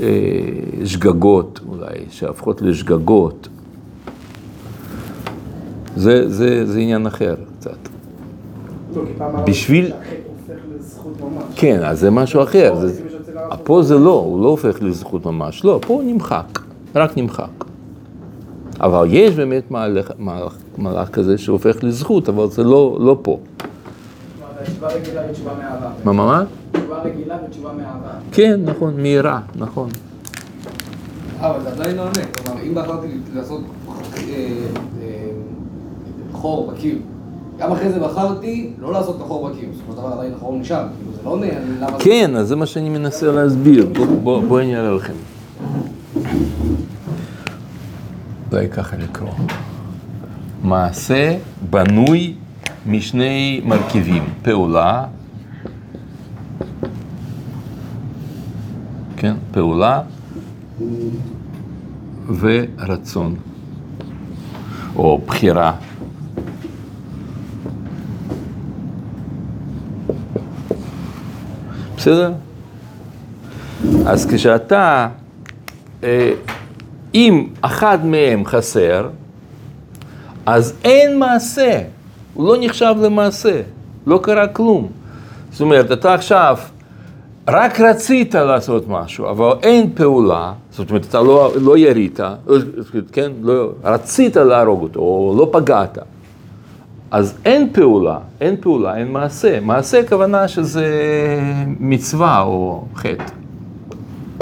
אה, 0.00 0.86
שגגות 0.86 1.60
אולי, 1.68 2.04
שהופכות 2.10 2.62
לשגגות. 2.62 3.48
זה, 5.96 6.28
זה, 6.28 6.66
זה 6.66 6.78
עניין 6.78 7.06
אחר 7.06 7.34
קצת. 7.58 7.78
לא, 8.96 9.02
בשביל-. 9.46 9.92
כן, 11.54 11.80
אז 11.84 12.00
זה 12.00 12.10
משהו 12.10 12.42
אחר. 12.42 12.74
פה 13.64 13.82
זה 13.82 13.98
לא, 13.98 14.12
הוא 14.12 14.42
לא 14.42 14.48
הופך 14.48 14.82
לזכות 14.82 15.26
ממש. 15.26 15.64
לא, 15.64 15.78
פה 15.86 15.94
הוא 15.94 16.02
נמחק, 16.02 16.58
רק 16.94 17.16
נמחק. 17.16 17.64
אבל 18.80 19.06
יש 19.10 19.34
באמת 19.34 19.70
מהלך, 19.70 20.10
מהלך, 20.18 20.54
מהלך 20.78 21.08
כזה 21.08 21.38
שהופך 21.38 21.76
לזכות, 21.84 22.28
אבל 22.28 22.50
זה 22.50 22.64
לא, 22.64 22.96
לא 23.00 23.18
פה. 23.22 23.38
תשובה 24.64 24.88
רגילה 24.88 25.22
ותשובה 25.30 25.52
מאהבה. 25.54 25.90
מה, 26.04 26.12
מה, 26.12 26.26
מה? 26.26 26.44
תשובה 26.72 27.02
רגילה 27.02 27.36
ותשובה 27.46 27.72
מאהבה. 27.72 28.08
כן, 28.32 28.60
נכון, 28.64 29.02
מהירה, 29.02 29.40
נכון. 29.56 29.88
אה, 31.40 31.50
אבל 31.50 31.62
זה 31.62 31.68
עדיין 31.68 31.96
לא 31.96 32.02
עונה. 32.02 32.26
כלומר, 32.44 32.62
אם 32.62 32.74
בחרתי 32.74 33.06
לעשות 33.34 33.60
אה, 34.16 34.22
אה, 35.02 35.30
חור 36.32 36.72
בקיר, 36.72 36.98
גם 37.58 37.72
אחרי 37.72 37.92
זה 37.92 38.00
בחרתי 38.00 38.72
לא 38.78 38.92
לעשות 38.92 39.16
את 39.16 39.20
החור 39.20 39.48
בקיר. 39.48 39.68
בסופו 39.72 39.92
של 39.92 39.98
דבר 39.98 40.08
עדיין 40.08 40.32
החור 40.34 40.56
נשאר. 40.56 40.86
כאילו, 40.96 41.12
זה 41.16 41.20
לא 41.24 41.30
עונה, 41.30 41.46
למה... 41.80 41.98
כן, 41.98 42.36
אז 42.36 42.48
זה 42.48 42.56
מה 42.56 42.66
שאני 42.66 42.88
מנסה 42.88 43.32
להסביר. 43.32 43.86
בואו 43.92 44.06
בוא, 44.22 44.42
בוא 44.42 44.60
אני 44.60 44.76
אראה 44.76 44.92
לכם. 44.92 45.12
אולי 48.52 48.68
ככה 48.68 48.96
לקרוא. 48.96 49.32
מעשה 50.62 51.36
בנוי 51.70 52.34
משני 52.86 53.60
מרכיבים, 53.64 54.24
פעולה, 54.42 55.04
כן, 59.16 59.34
פעולה 59.50 60.02
ורצון, 62.40 63.34
או 64.96 65.20
בחירה. 65.26 65.72
בסדר? 71.96 72.32
אז 74.06 74.26
כשאתה, 74.26 75.08
אה, 76.04 76.32
אם 77.14 77.46
אחד 77.60 78.06
מהם 78.06 78.44
חסר, 78.44 79.08
אז 80.46 80.74
אין 80.84 81.18
מעשה, 81.18 81.80
הוא 82.34 82.48
לא 82.48 82.56
נחשב 82.60 82.94
למעשה, 83.02 83.60
לא 84.06 84.20
קרה 84.22 84.48
כלום. 84.48 84.88
זאת 85.50 85.60
אומרת, 85.60 85.92
אתה 85.92 86.14
עכשיו 86.14 86.58
רק 87.48 87.80
רצית 87.80 88.34
לעשות 88.34 88.88
משהו, 88.88 89.30
אבל 89.30 89.52
אין 89.62 89.90
פעולה, 89.94 90.52
זאת 90.70 90.90
אומרת, 90.90 91.04
אתה 91.04 91.20
לא, 91.20 91.52
לא 91.60 91.78
ירית, 91.78 92.20
כן, 93.12 93.32
לא, 93.42 93.70
רצית 93.84 94.36
להרוג 94.36 94.82
אותו, 94.82 95.00
או 95.00 95.34
לא 95.38 95.48
פגעת. 95.52 95.98
אז 97.10 97.38
אין 97.44 97.68
פעולה, 97.72 98.18
אין 98.40 98.56
פעולה, 98.60 98.96
אין 98.96 99.12
מעשה. 99.12 99.60
מעשה 99.60 100.08
כוונה 100.08 100.48
שזה 100.48 100.86
מצווה 101.66 102.40
או 102.40 102.84
חטא. 102.96 103.24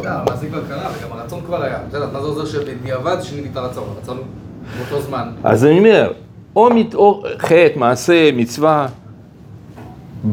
לא, 0.05 0.09
המעשה 0.09 0.49
כבר 0.49 0.65
קרה, 0.69 0.91
וגם 0.99 1.20
הרצון 1.33 1.47
כבר 1.47 1.63
היה. 1.63 1.79
בסדר, 1.89 2.09
מה 2.13 2.21
זה 2.21 2.27
עוזר 2.27 2.45
שבדיעבד 2.45 3.17
שיניתי 3.23 3.49
את 3.49 3.57
הרצון? 3.57 3.85
הרצון 3.97 4.19
באותו 4.79 5.03
זמן. 5.03 5.29
אז 5.45 5.65
אני 5.65 5.79
אומר, 5.79 6.13
או, 6.57 6.71
מת, 6.71 6.95
חטא, 7.39 7.73
מעשה, 7.77 8.31
מצווה, 8.33 8.87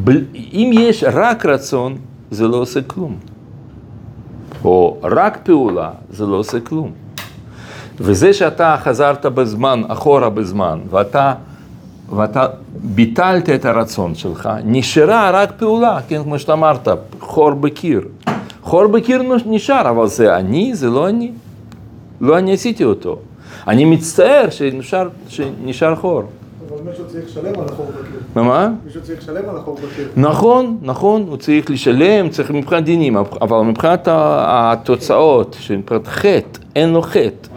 ב, 0.04 0.10
אם 0.34 0.72
יש 0.74 1.04
רק 1.14 1.46
רצון, 1.46 1.98
זה 2.32 2.48
לא 2.48 2.58
עושה 2.58 2.82
כלום. 2.82 3.18
או 4.64 4.98
רק 5.04 5.40
פעולה, 5.44 5.92
זה 6.10 6.26
לא 6.26 6.36
עושה 6.36 6.60
כלום. 6.60 6.92
וזה 8.00 8.34
שאתה 8.34 8.76
חזרת 8.84 9.26
בזמן, 9.26 9.82
אחורה 9.88 10.30
בזמן, 10.30 10.80
ואתה, 10.90 11.34
ואתה 12.16 12.46
ביטלת 12.74 13.50
את 13.50 13.66
הרצון 13.66 14.16
שלך, 14.16 14.50
נשארה 14.64 15.32
רק 15.32 15.52
פעולה, 15.58 16.00
כן, 16.08 16.24
כמו 16.24 16.40
שאתה 16.40 16.54
אמרת, 16.54 16.88
חור 17.20 17.54
בקיר. 17.54 18.02
חור 18.68 18.88
בקיר 18.88 19.22
נשאר, 19.46 19.90
אבל 19.90 20.08
זה 20.08 20.36
אני, 20.36 20.76
זה 20.76 20.90
לא 20.90 21.10
אני. 21.10 21.32
לא 22.22 22.38
אני 22.38 22.54
עשיתי 22.54 22.84
אותו. 22.84 23.20
אני 23.68 23.86
מצטער 23.86 24.50
שנשאר, 24.50 25.10
שנשאר 25.28 25.96
חור. 25.96 26.24
אבל 26.70 26.90
מישהו 26.90 27.08
צריך 27.08 27.26
לשלם 27.26 27.60
על 27.60 27.66
החור 27.70 27.86
בקיר. 27.86 28.44
מה? 28.44 28.70
מישהו 28.86 29.02
צריך 29.02 29.20
לשלם 29.20 29.50
על 29.50 29.58
החור 29.58 29.76
בקיר. 29.76 30.08
נכון, 30.16 30.78
נכון, 30.82 31.22
הוא 31.28 31.38
צריך 31.38 31.70
לשלם, 31.70 32.30
צריך 32.30 32.52
מבחינת 32.52 32.84
דינים, 32.84 33.18
אבל 33.18 33.62
מבחינת 33.62 34.08
התוצאות, 34.12 35.58
מבחינת 35.78 36.08
חטא, 36.08 36.60
אין 36.76 36.90
לו 36.90 37.02
חטא. 37.02 37.50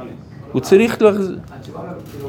הוא 0.53 0.61
צריך 0.61 1.03
להחזיר. 1.03 1.38
התשובה 1.59 1.81
כאילו 2.12 2.29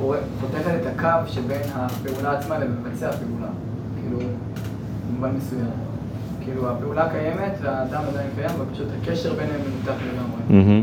הוא 0.00 0.14
חותכת 0.40 0.72
את 0.82 0.86
הקו 0.86 1.32
שבין 1.32 1.60
הפעולה 1.74 2.38
עצמה 2.38 2.58
למבצע 2.58 3.08
הפעולה. 3.08 3.48
כאילו, 4.02 4.18
במובן 5.10 5.30
מסוים. 5.36 5.87
כאילו, 6.48 6.68
הפעולה 6.70 7.08
קיימת 7.08 7.52
והאדם 7.62 8.02
עדיין 8.12 8.28
קיים, 8.36 8.50
ופשוט 8.60 8.86
הקשר 9.02 9.30
ביניהם 9.30 9.60
מנותק 9.60 10.02
לגמרי. 10.02 10.82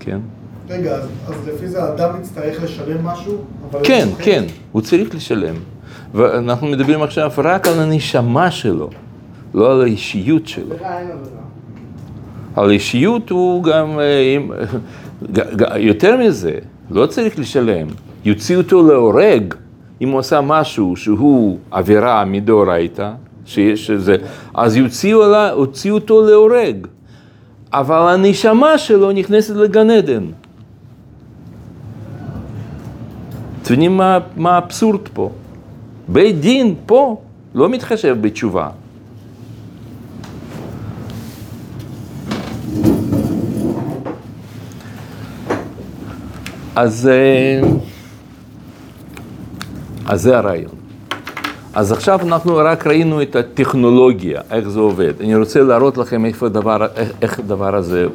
כן. 0.00 0.18
רגע, 0.68 0.94
אז, 0.94 1.08
אז 1.28 1.48
לפי 1.48 1.68
זה 1.68 1.82
האדם 1.82 2.20
יצטרך 2.20 2.62
לשלם 2.62 3.04
משהו? 3.04 3.44
כן? 3.82 4.08
כן, 4.18 4.44
הוא 4.72 4.82
צריך 4.82 5.14
לשלם. 5.14 5.54
ואנחנו 6.14 6.66
מדברים 6.66 7.02
עכשיו 7.02 7.32
רק 7.38 7.66
על 7.66 7.80
הנשמה 7.80 8.50
שלו, 8.50 8.90
לא 9.54 9.72
על 9.72 9.82
האישיות 9.82 10.48
שלו. 10.48 10.76
על 12.56 12.70
אישיות 12.70 13.30
הוא 13.30 13.64
גם, 13.64 13.98
אה, 14.00 14.36
יותר 15.76 16.16
מזה, 16.16 16.58
לא 16.90 17.06
צריך 17.06 17.38
לשלם. 17.38 17.86
יוציאו 18.24 18.60
אותו 18.60 18.88
להורג 18.88 19.54
אם 20.00 20.08
הוא 20.08 20.20
עשה 20.20 20.40
משהו 20.40 20.96
שהוא 20.96 21.58
עבירה 21.70 22.24
מדאורייתא, 22.24 23.12
שיש 23.46 23.90
איזה, 23.90 24.16
אז 24.54 24.76
יוציאו, 24.76 25.22
עלה- 25.22 25.50
יוציאו 25.56 25.94
אותו 25.94 26.26
להורג. 26.26 26.86
אבל 27.72 28.14
הנשמה 28.14 28.78
שלו 28.78 29.12
נכנסת 29.12 29.54
לגן 29.56 29.90
עדן. 29.90 30.24
אתם 33.62 33.72
יודעים 33.72 33.96
מה, 33.96 34.18
מה 34.36 34.50
האבסורד 34.54 35.08
פה? 35.12 35.30
בית 36.08 36.40
דין 36.40 36.74
פה 36.86 37.20
לא 37.54 37.68
מתחשב 37.68 38.16
בתשובה. 38.20 38.68
אז, 46.76 47.08
אה, 47.12 47.60
אז 50.06 50.22
זה 50.22 50.38
הרעיון. 50.38 50.83
אז 51.74 51.92
עכשיו 51.92 52.20
אנחנו 52.20 52.56
רק 52.56 52.86
ראינו 52.86 53.22
את 53.22 53.36
הטכנולוגיה, 53.36 54.40
איך 54.50 54.68
זה 54.68 54.80
עובד. 54.80 55.12
אני 55.20 55.36
רוצה 55.36 55.62
להראות 55.62 55.96
לכם 55.98 56.24
איפה 56.24 56.46
הדבר, 56.46 56.86
איך, 56.96 57.12
איך 57.22 57.38
הדבר 57.38 57.76
הזה, 57.76 58.06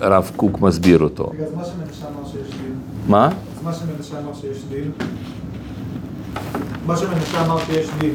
הרב 0.00 0.30
קוק 0.36 0.60
מסביר 0.60 1.02
אותו. 1.02 1.24
רגע, 1.34 1.44
אז 1.44 1.54
מה 1.54 1.64
שמנשה 1.64 2.06
אמר 2.08 2.28
שיש 2.32 2.54
דין? 2.62 2.74
מה? 3.08 3.26
אז 3.26 3.64
מה 3.64 3.72
שמנשה 3.72 4.20
אמר 4.20 4.34
שיש 4.34 4.58
דין? 4.70 4.90
מה 6.86 6.96
שמנשה 6.96 7.46
אמר 7.46 7.58
שיש 7.58 7.86
דין, 7.98 8.14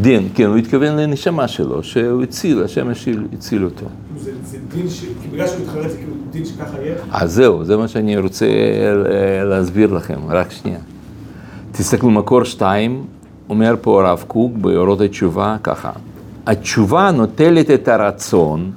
דין, 0.00 0.28
כן, 0.34 0.44
הוא 0.46 0.56
התכוון 0.56 0.96
לנשמה 0.96 1.48
שלו, 1.48 1.82
שהוא 1.82 2.22
הציל, 2.22 2.62
השם 2.62 2.88
הציל, 2.88 3.26
הציל 3.32 3.64
אותו. 3.64 3.86
זה, 4.16 4.30
זה 4.44 4.58
דין 4.74 4.90
ש... 4.90 5.04
בגלל 5.32 5.46
שהוא 5.46 5.62
התחרט 5.62 5.90
זה 5.90 5.96
כאילו 5.96 6.12
דין 6.30 6.44
שככה 6.44 6.76
יהיה? 6.82 6.94
אז 7.10 7.32
זהו, 7.32 7.64
זה 7.64 7.76
מה 7.76 7.88
שאני 7.88 8.18
רוצה 8.18 8.46
להסביר 9.44 9.92
לכם, 9.92 10.18
רק 10.28 10.50
שנייה. 10.50 10.78
תסתכלו, 11.72 12.10
מקור 12.10 12.44
שתיים, 12.44 13.04
אומר 13.50 13.74
פה 13.80 14.02
הרב 14.02 14.24
קוק 14.26 14.52
באורות 14.56 15.00
התשובה 15.00 15.56
ככה, 15.62 15.90
התשובה 16.46 17.10
נוטלת 17.10 17.70
את 17.70 17.88
הרצון 17.88 18.70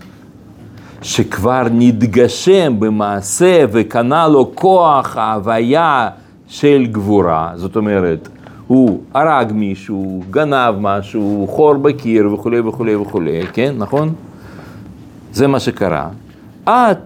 שכבר 1.01 1.63
נתגשם 1.71 2.79
במעשה 2.79 3.65
וקנה 3.71 4.27
לו 4.27 4.51
כוח 4.55 5.17
ההוויה 5.17 6.09
של 6.47 6.85
גבורה, 6.91 7.51
זאת 7.55 7.75
אומרת, 7.75 8.29
הוא 8.67 9.01
הרג 9.13 9.51
מישהו, 9.53 10.23
גנב 10.29 10.75
משהו, 10.79 11.47
חור 11.49 11.73
בקיר 11.73 12.33
וכולי 12.33 12.59
וכולי 12.59 12.95
וכולי, 12.95 13.41
כן, 13.53 13.73
נכון? 13.77 14.13
זה 15.33 15.47
מה 15.47 15.59
שקרה. 15.59 16.07
עד 16.65 16.97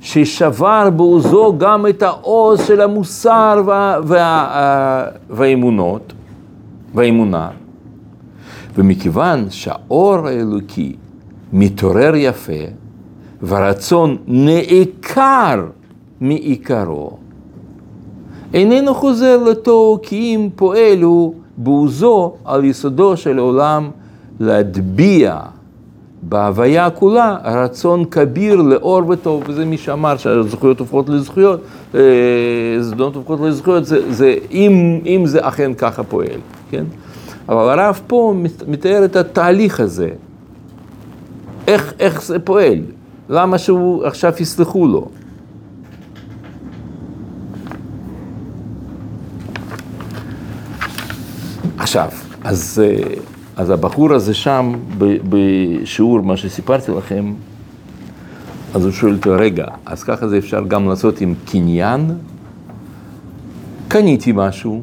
ששבר 0.00 0.90
בעוזו 0.90 1.54
גם 1.58 1.86
את 1.86 2.02
העוז 2.02 2.66
של 2.66 2.80
המוסר 2.80 3.62
וה, 3.66 3.96
וה, 4.04 5.04
והאמונות, 5.30 6.12
והאמונה. 6.94 7.50
ומכיוון 8.74 9.50
שהאור 9.50 10.28
האלוקי 10.28 10.96
מתעורר 11.52 12.12
יפה, 12.16 12.62
והרצון 13.42 14.16
נעקר 14.26 15.66
מעיקרו, 16.20 17.16
איננו 18.54 18.94
חוזר 18.94 19.36
לתוהו 19.44 19.98
כי 20.02 20.16
אם 20.16 20.48
פועל 20.56 21.02
הוא 21.02 21.34
בעוזו 21.56 22.34
על 22.44 22.64
יסודו 22.64 23.16
של 23.16 23.38
העולם 23.38 23.90
להטביע 24.40 25.38
בהוויה 26.22 26.90
כולה 26.90 27.36
רצון 27.44 28.04
כביר 28.04 28.56
לאור 28.62 29.02
וטוב, 29.08 29.42
וזה 29.46 29.64
מי 29.64 29.78
שאמר 29.78 30.16
שהזכויות 30.16 30.80
הופכות 30.80 31.08
לזכויות, 31.08 31.60
אה, 31.94 32.00
זדונות 32.80 33.16
הופכות 33.16 33.40
לזכויות, 33.40 33.84
זה, 33.84 34.12
זה 34.12 34.34
אם, 34.50 35.00
אם 35.06 35.22
זה 35.26 35.48
אכן 35.48 35.74
ככה 35.74 36.02
פועל, 36.02 36.40
כן? 36.70 36.84
אבל 37.48 37.78
הרב 37.78 38.00
פה 38.06 38.34
מתאר 38.66 39.04
את 39.04 39.16
התהליך 39.16 39.80
הזה, 39.80 40.08
איך, 41.68 41.92
איך 41.98 42.22
זה 42.22 42.38
פועל, 42.38 42.78
למה 43.28 43.58
שהוא 43.58 44.04
עכשיו 44.04 44.32
יסלחו 44.40 44.86
לו. 44.86 45.08
עכשיו, 51.78 52.08
אז, 52.44 52.82
אה, 52.84 53.14
אז 53.56 53.70
הבחור 53.70 54.12
הזה 54.12 54.34
שם, 54.34 54.72
בשיעור, 55.28 56.20
מה 56.20 56.36
שסיפרתי 56.36 56.92
לכם, 56.92 57.34
אז 58.74 58.84
הוא 58.84 58.92
שואל 58.92 59.14
אותו, 59.14 59.30
רגע, 59.38 59.66
אז 59.86 60.02
ככה 60.04 60.28
זה 60.28 60.38
אפשר 60.38 60.64
גם 60.68 60.88
לעשות 60.88 61.20
עם 61.20 61.34
קניין? 61.46 62.10
קניתי 63.88 64.32
משהו, 64.34 64.82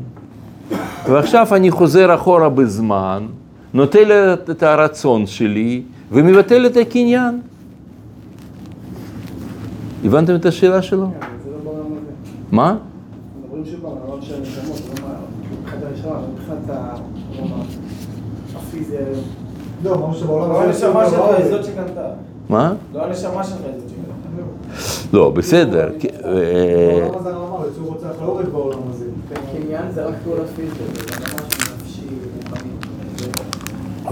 ועכשיו 1.10 1.48
אני 1.56 1.72
חוזר 1.72 2.16
אחורה 2.16 2.50
בזמן, 2.50 3.26
נוטל 3.74 4.34
את 4.52 4.64
הרצון 4.64 5.26
שלי 5.26 5.82
ומבטל 6.12 6.66
את 6.66 6.78
הקניין. 6.78 7.42
הבנתם 10.06 10.36
את 10.36 10.46
השאלה 10.46 10.82
שלו? 10.82 11.08
כן, 11.22 11.28
לא. 11.66 11.72
מה? 12.52 12.76
מדברים 13.44 13.66
שוב 13.66 13.80
פעם 13.82 13.98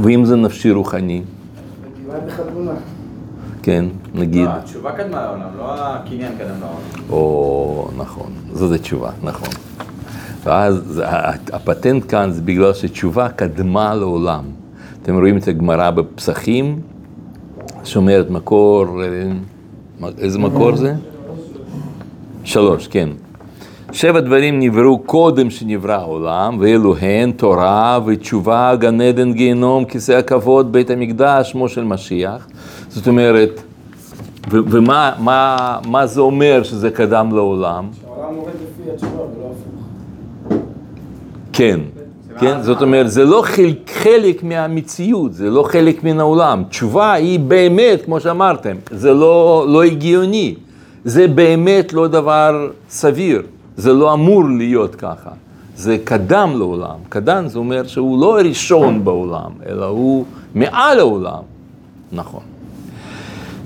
ואם 0.03 0.25
זה 0.25 0.35
נפשי 0.35 0.71
רוחני. 0.71 1.21
כן, 3.63 3.85
נגיד, 4.15 4.45
לא, 4.45 4.49
התשובה 4.51 4.91
קדמה 4.91 5.21
לעולם, 5.21 5.49
לא 5.57 5.73
הקניין 5.77 6.31
קדם 6.37 6.59
לעולם. 6.59 7.09
או 7.09 7.87
נכון, 7.97 8.31
זאת 8.53 8.79
התשובה, 8.79 9.11
נכון. 9.23 9.49
ואז 10.43 11.01
הפטנט 11.53 12.03
כאן 12.11 12.31
זה 12.31 12.41
בגלל 12.41 12.73
שתשובה 12.73 13.29
קדמה 13.29 13.95
לעולם. 13.95 14.43
אתם 15.01 15.19
רואים 15.19 15.37
את 15.37 15.47
הגמרא 15.47 15.91
בפסחים, 15.91 16.79
שאומרת 17.83 18.29
מקור, 18.29 19.03
אה, 19.03 20.09
איזה 20.17 20.39
מקור 20.39 20.75
זה? 20.75 20.95
שלוש, 22.43 22.87
כן. 22.87 23.09
שבע 23.95 24.19
דברים 24.19 24.59
נבראו 24.59 24.97
קודם 24.97 25.49
שנברא 25.49 25.93
העולם, 25.93 26.57
ואלו 26.59 26.95
הן 26.97 27.31
תורה 27.31 27.99
ותשובה, 28.05 28.75
גן 28.75 29.01
עדן, 29.01 29.33
גיהנום, 29.33 29.85
כיסא 29.85 30.11
הכבוד, 30.11 30.71
בית 30.71 30.89
המקדש, 30.89 31.51
שמו 31.51 31.69
של 31.69 31.83
משיח. 31.83 32.47
זאת 32.89 33.07
אומרת, 33.07 33.61
ו- 34.51 34.57
ומה 34.67 35.11
מה, 35.19 35.77
מה 35.87 36.07
זה 36.07 36.21
אומר 36.21 36.63
שזה 36.63 36.89
קדם 36.89 37.29
לעולם? 37.33 37.87
שהעולם 38.01 38.35
עובד 38.35 38.51
לפי 38.53 38.91
התשובה 38.91 39.11
ולא 39.11 39.51
הפוך. 39.51 40.57
כן, 41.53 41.79
כן, 42.39 42.61
זאת 42.61 42.81
אומרת, 42.81 43.11
זה 43.11 43.25
לא 43.25 43.43
חלק, 43.85 44.43
מהמציאות, 44.43 45.33
זה 45.33 45.49
לא 45.49 45.63
חלק 45.63 46.03
מן 46.03 46.19
העולם. 46.19 46.63
תשובה 46.69 47.13
היא 47.13 47.39
באמת, 47.39 48.05
כמו 48.05 48.19
שאמרתם, 48.19 48.75
זה 48.91 49.13
לא, 49.13 49.65
לא 49.69 49.83
הגיוני, 49.83 50.55
זה 51.05 51.27
באמת 51.27 51.93
לא 51.93 52.07
דבר 52.07 52.69
סביר, 52.89 53.41
זה 53.77 53.93
לא 53.93 54.13
אמור 54.13 54.43
להיות 54.45 54.95
ככה. 54.95 55.29
זה 55.75 55.97
קדם 56.03 56.53
לעולם. 56.57 56.95
קדם 57.09 57.47
זה 57.47 57.59
אומר 57.59 57.87
שהוא 57.87 58.21
לא 58.21 58.35
ראשון 58.35 59.03
בעולם, 59.03 59.51
אלא 59.65 59.85
הוא 59.85 60.25
מעל 60.55 60.99
העולם. 60.99 61.43
נכון. 62.11 62.43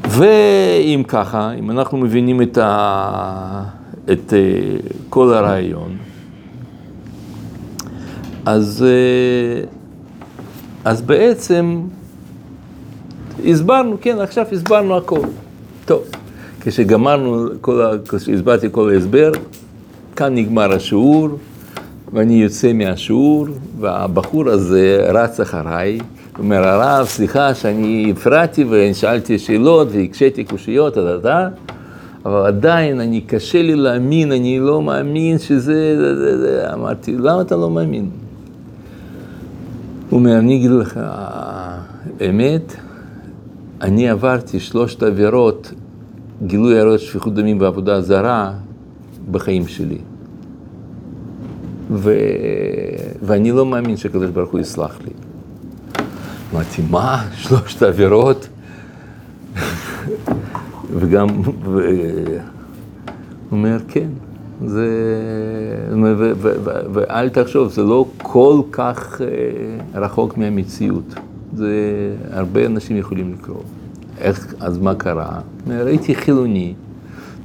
ואם 0.09 1.03
ככה, 1.07 1.51
אם 1.53 1.71
אנחנו 1.71 1.97
מבינים 1.97 2.41
את, 2.41 2.57
ה... 2.57 3.63
את 4.11 4.33
אה, 4.33 4.39
כל 5.09 5.33
הרעיון, 5.33 5.97
אז, 8.45 8.85
אה, 8.87 9.63
אז 10.85 11.01
בעצם 11.01 11.81
הסברנו, 13.45 13.97
כן, 14.01 14.19
עכשיו 14.19 14.45
הסברנו 14.51 14.97
הכל. 14.97 15.21
טוב, 15.85 16.03
כשגמרנו, 16.61 17.47
כל 17.61 17.81
ה... 17.81 17.91
כשהסברתי 18.09 18.67
כל 18.71 18.89
ההסבר, 18.93 19.31
כאן 20.19 20.35
נגמר 20.35 20.73
השיעור, 20.73 21.29
ואני 22.13 22.33
יוצא 22.33 22.73
מהשיעור, 22.73 23.47
והבחור 23.79 24.49
הזה 24.49 25.07
רץ 25.13 25.39
אחריי, 25.39 25.99
אומר, 26.39 26.67
הרב, 26.67 27.05
סליחה 27.05 27.53
שאני 27.53 28.13
הפרעתי 28.15 28.65
ושאלתי 28.69 29.39
שאלות 29.39 29.87
והקשיתי 29.91 30.43
קושיות, 30.43 30.97
דה, 30.97 31.17
דה, 31.17 31.47
אבל 32.25 32.45
עדיין, 32.45 32.99
אני, 32.99 33.21
קשה 33.21 33.61
לי 33.61 33.75
להאמין, 33.75 34.31
אני 34.31 34.59
לא 34.59 34.81
מאמין 34.81 35.37
שזה... 35.37 35.95
זה, 35.97 36.15
זה, 36.15 36.37
זה. 36.39 36.73
אמרתי, 36.73 37.15
למה 37.17 37.41
אתה 37.41 37.55
לא 37.55 37.69
מאמין? 37.69 38.09
הוא 40.09 40.19
אומר, 40.19 40.37
אני 40.37 40.55
אגיד 40.55 40.71
לך, 40.71 40.99
האמת, 42.19 42.75
אני 43.81 44.09
עברתי 44.09 44.59
שלושת 44.59 45.03
עבירות, 45.03 45.71
גילוי 46.47 46.79
עריות 46.79 46.99
שפיכות 46.99 47.33
דמים 47.33 47.61
ועבודה 47.61 48.01
זרה, 48.01 48.51
בחיים 49.31 49.67
שלי. 49.67 49.97
ו... 51.91 52.13
ואני 53.21 53.51
לא 53.51 53.65
מאמין 53.65 53.97
שהקדוש 53.97 54.29
ברוך 54.29 54.51
הוא 54.51 54.59
יסלח 54.59 54.99
לי. 55.05 55.11
אמרתי, 56.53 56.81
מה? 56.89 57.25
שלושת 57.33 57.83
עבירות? 57.83 58.47
וגם, 60.99 61.27
ו... 61.63 61.89
הוא 63.49 63.57
אומר, 63.57 63.77
כן, 63.87 64.09
זה, 64.65 64.87
ו- 65.91 66.13
ו- 66.17 66.33
ו- 66.63 66.93
ואל 66.93 67.29
תחשוב, 67.29 67.71
זה 67.71 67.83
לא 67.83 68.05
כל 68.17 68.61
כך 68.71 69.21
אה, 69.21 70.01
רחוק 70.01 70.37
מהמציאות. 70.37 71.13
זה, 71.53 71.73
הרבה 72.31 72.65
אנשים 72.65 72.97
יכולים 72.97 73.33
לקרוא. 73.33 73.61
איך, 74.17 74.53
אז 74.59 74.77
מה 74.77 74.95
קרה? 74.95 75.39
הייתי 75.69 76.15
חילוני, 76.15 76.73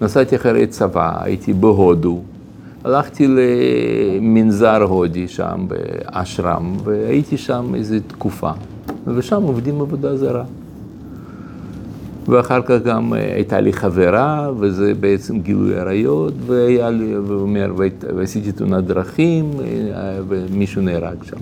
נסעתי 0.04 0.36
אחרי 0.36 0.66
צבא, 0.66 1.22
הייתי 1.22 1.52
בהודו, 1.52 2.20
הלכתי 2.84 3.26
למנזר 3.28 4.82
הודי 4.82 5.28
שם 5.28 5.66
באשרם, 5.68 6.76
והייתי 6.84 7.36
שם 7.36 7.74
איזו 7.74 7.96
תקופה, 8.06 8.50
ושם 9.06 9.42
עובדים 9.42 9.80
עבודה 9.80 10.16
זרה. 10.16 10.44
ואחר 12.28 12.62
כך 12.62 12.76
גם 12.84 13.12
הייתה 13.12 13.60
לי 13.60 13.72
חברה, 13.72 14.50
וזה 14.58 14.92
בעצם 15.00 15.40
גילוי 15.40 15.74
עריות, 15.74 16.34
והיה 16.46 16.90
לי, 16.90 17.18
ואומר, 17.18 17.72
ועשיתי 18.16 18.52
תאונת 18.52 18.84
דרכים, 18.84 19.50
ומישהו 20.28 20.82
נהרג 20.82 21.22
שם. 21.22 21.36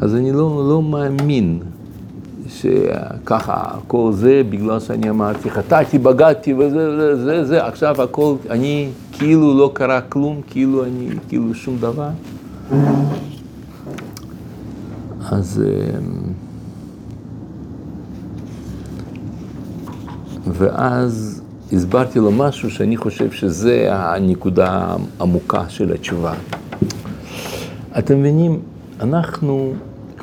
אז 0.00 0.14
אני 0.14 0.32
לא, 0.32 0.68
לא 0.68 0.82
מאמין 0.82 1.58
שככה, 2.48 3.64
כל 3.86 4.12
זה 4.12 4.42
בגלל 4.50 4.80
שאני 4.80 5.10
אמרתי, 5.10 5.50
חטאתי, 5.50 5.98
בגדתי 5.98 6.54
וזה, 6.54 6.96
זה, 6.96 7.24
זה, 7.24 7.44
זה, 7.44 7.66
עכשיו 7.66 8.02
הכל, 8.02 8.34
אני 8.50 8.88
כאילו 9.12 9.58
לא 9.58 9.70
קרה 9.74 10.00
כלום, 10.00 10.40
כאילו 10.46 10.84
אני, 10.84 11.08
כאילו 11.28 11.54
שום 11.54 11.76
דבר. 11.78 12.08
אז... 15.30 15.62
אמ, 15.66 16.32
ואז 20.46 21.42
הסברתי 21.72 22.18
לו 22.18 22.32
משהו 22.32 22.70
שאני 22.70 22.96
חושב 22.96 23.30
שזה 23.30 23.88
הנקודה 23.90 24.96
העמוקה 25.18 25.68
של 25.68 25.92
התשובה. 25.92 26.34
אתם 27.98 28.20
מבינים, 28.20 28.60
אנחנו, 29.00 29.72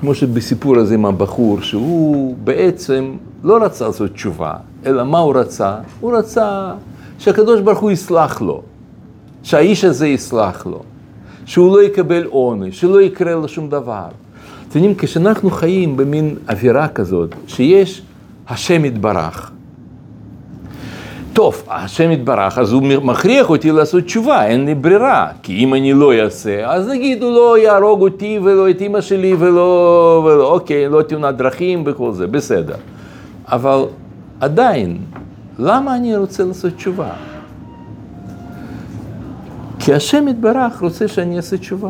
כמו 0.05 0.15
שבסיפור 0.15 0.77
הזה 0.77 0.93
עם 0.93 1.05
הבחור, 1.05 1.61
שהוא 1.61 2.35
בעצם 2.43 3.15
לא 3.43 3.63
רצה 3.63 3.87
לעשות 3.87 4.11
תשובה, 4.11 4.53
אלא 4.85 5.03
מה 5.03 5.19
הוא 5.19 5.35
רצה? 5.35 5.75
הוא 5.99 6.17
רצה 6.17 6.73
שהקדוש 7.19 7.61
ברוך 7.61 7.79
הוא 7.79 7.91
יסלח 7.91 8.41
לו, 8.41 8.61
שהאיש 9.43 9.83
הזה 9.83 10.07
יסלח 10.07 10.65
לו, 10.65 10.83
שהוא 11.45 11.77
לא 11.77 11.83
יקבל 11.83 12.25
עונש, 12.25 12.81
שלא 12.81 13.01
יקרה 13.01 13.35
לו 13.35 13.47
שום 13.47 13.69
דבר. 13.69 14.07
אתם 14.69 14.79
יודעים, 14.79 14.95
כשאנחנו 14.97 15.49
חיים 15.49 15.97
במין 15.97 16.35
אווירה 16.49 16.87
כזאת, 16.87 17.35
שיש 17.47 18.01
השם 18.47 18.85
יתברך, 18.85 19.51
טוב, 21.35 21.63
השם 21.67 22.11
יתברך, 22.11 22.57
אז 22.57 22.71
הוא 22.71 22.83
מכריח 22.83 23.49
אותי 23.49 23.71
לעשות 23.71 24.03
תשובה, 24.03 24.45
אין 24.45 24.65
לי 24.65 24.75
ברירה. 24.75 25.27
כי 25.43 25.63
אם 25.63 25.73
אני 25.73 25.93
לא 25.93 26.13
אעשה, 26.13 26.71
אז 26.71 26.87
נגיד 26.87 27.23
הוא 27.23 27.31
לא 27.31 27.57
יהרוג 27.57 28.01
אותי 28.01 28.39
ולא 28.43 28.69
את 28.69 28.81
אמא 28.81 29.01
שלי 29.01 29.35
ולא, 29.39 30.23
ולא 30.25 30.51
אוקיי, 30.53 30.89
לא 30.89 31.01
תאונת 31.01 31.37
דרכים 31.37 31.83
וכל 31.85 32.11
זה, 32.11 32.27
בסדר. 32.27 32.75
אבל 33.47 33.85
עדיין, 34.39 34.97
למה 35.59 35.95
אני 35.95 36.17
רוצה 36.17 36.43
לעשות 36.43 36.73
תשובה? 36.73 37.09
כי 39.79 39.93
השם 39.93 40.27
יתברך 40.27 40.81
רוצה 40.81 41.07
שאני 41.07 41.37
אעשה 41.37 41.57
תשובה. 41.57 41.89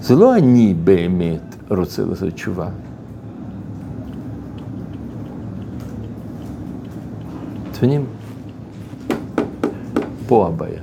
זה 0.00 0.16
לא 0.16 0.34
אני 0.34 0.74
באמת 0.84 1.56
רוצה 1.70 2.02
לעשות 2.10 2.28
תשובה. 2.28 2.68
אתם 7.80 7.88
מבינים? 7.88 8.06
פה 10.26 10.46
הבעיה. 10.46 10.80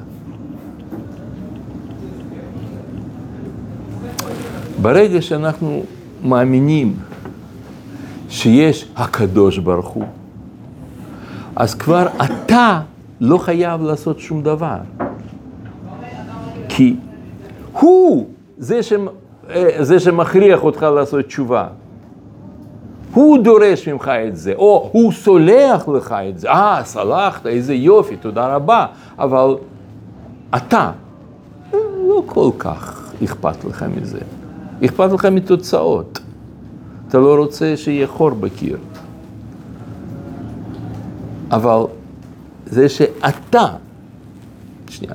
ברגע 4.82 5.22
שאנחנו 5.22 5.84
מאמינים 6.24 6.96
שיש 8.30 8.92
הקדוש 8.96 9.58
ברוך 9.58 9.88
הוא, 9.88 10.04
אז 11.56 11.76
כבר 11.76 12.08
אתה 12.26 12.82
לא 13.22 13.38
חייב 13.38 13.82
לעשות 13.82 14.20
שום 14.20 14.44
דבר. 14.44 14.78
כי 16.70 16.96
הוא 17.72 18.28
זה, 18.58 18.84
ש... 18.84 18.94
זה 19.80 20.00
שמכריח 20.00 20.64
אותך 20.64 20.82
לעשות 20.82 21.26
תשובה. 21.26 21.68
הוא 23.18 23.38
דורש 23.44 23.88
ממך 23.88 24.12
את 24.28 24.38
זה, 24.38 24.54
או 24.56 24.90
הוא 24.92 25.12
סולח 25.12 25.88
לך 25.88 26.16
את 26.30 26.40
זה, 26.40 26.50
אה, 26.50 26.82
סלחת, 26.84 27.46
איזה 27.46 27.74
יופי, 27.74 28.16
תודה 28.16 28.56
רבה, 28.56 28.86
אבל 29.20 29.56
אתה, 30.56 30.92
לא 32.08 32.24
כל 32.26 32.50
כך 32.60 33.12
אכפת 33.24 33.66
לך 33.66 33.86
מזה. 33.98 34.20
אכפת 34.86 35.12
לך 35.12 35.26
מתוצאות. 35.26 36.20
אתה 37.08 37.18
לא 37.18 37.36
רוצה 37.36 37.78
שיהיה 37.78 38.08
חור 38.08 38.30
בקיר. 38.30 38.78
אבל 41.52 41.82
זה 42.66 42.90
שאתה, 42.90 43.66
שנייה. 44.90 45.14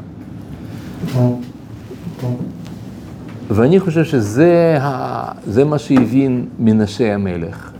ואני 3.48 3.80
חושב 3.80 4.05
שזה 4.05 4.78
ה, 4.80 5.64
מה 5.64 5.78
שהבין 5.78 6.46
מנשה 6.59 7.14
המלך. 7.14 7.72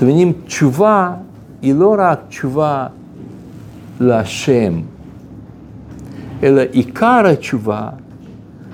אתם 0.00 0.08
מבינים, 0.08 0.32
תשובה 0.44 1.12
היא 1.62 1.74
לא 1.74 1.94
רק 1.98 2.20
תשובה 2.28 2.86
להשם, 4.00 4.80
אלא 6.42 6.62
עיקר 6.72 7.22
התשובה 7.32 7.88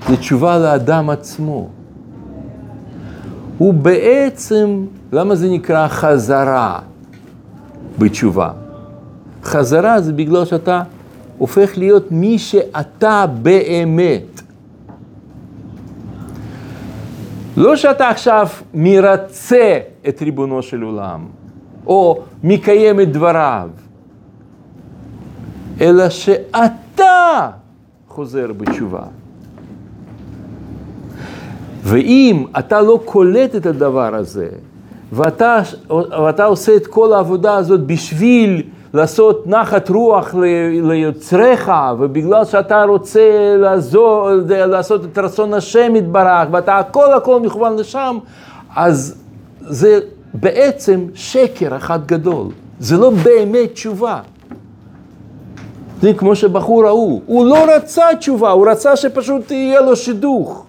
זה 0.07 0.17
תשובה 0.17 0.57
לאדם 0.57 1.09
עצמו. 1.09 1.69
הוא 3.57 3.73
בעצם, 3.73 4.85
למה 5.11 5.35
זה 5.35 5.49
נקרא 5.49 5.87
חזרה 5.87 6.79
בתשובה? 7.99 8.51
חזרה 9.43 10.01
זה 10.01 10.13
בגלל 10.13 10.45
שאתה 10.45 10.83
הופך 11.37 11.77
להיות 11.77 12.11
מי 12.11 12.39
שאתה 12.39 13.25
באמת. 13.41 14.36
לא 17.57 17.75
שאתה 17.75 18.09
עכשיו 18.09 18.47
מרצה 18.73 19.79
את 20.07 20.21
ריבונו 20.21 20.61
של 20.61 20.81
עולם, 20.81 21.25
או 21.87 22.21
מקיים 22.43 23.01
את 23.01 23.11
דבריו, 23.11 23.69
אלא 25.81 26.09
שאתה 26.09 27.49
חוזר 28.07 28.53
בתשובה. 28.57 29.03
ואם 31.83 32.45
אתה 32.59 32.81
לא 32.81 32.99
קולט 33.05 33.55
את 33.55 33.65
הדבר 33.65 34.15
הזה, 34.15 34.49
ואתה, 35.11 35.61
ואתה 36.23 36.45
עושה 36.45 36.75
את 36.75 36.87
כל 36.87 37.13
העבודה 37.13 37.55
הזאת 37.55 37.83
בשביל 37.85 38.63
לעשות 38.93 39.47
נחת 39.47 39.89
רוח 39.89 40.35
ליוצריך, 40.83 41.71
ובגלל 41.99 42.45
שאתה 42.45 42.83
רוצה 42.83 43.55
לעזור, 43.57 44.29
לעשות 44.47 45.05
את 45.05 45.17
רצון 45.17 45.53
השם 45.53 45.95
יתברך, 45.95 46.47
ואתה 46.51 46.77
הכל 46.77 47.13
הכל 47.13 47.39
מכוון 47.39 47.75
לשם, 47.75 48.17
אז 48.75 49.15
זה 49.61 49.99
בעצם 50.33 51.05
שקר 51.13 51.77
אחד 51.77 52.05
גדול. 52.05 52.47
זה 52.79 52.97
לא 52.97 53.09
באמת 53.09 53.71
תשובה. 53.73 54.19
זה 56.01 56.13
כמו 56.13 56.35
שבחור 56.35 56.85
ההוא, 56.85 57.21
הוא 57.25 57.45
לא 57.45 57.57
רצה 57.75 58.05
תשובה, 58.19 58.51
הוא 58.51 58.67
רצה 58.69 58.95
שפשוט 58.95 59.51
יהיה 59.51 59.81
לו 59.81 59.95
שידוך. 59.95 60.65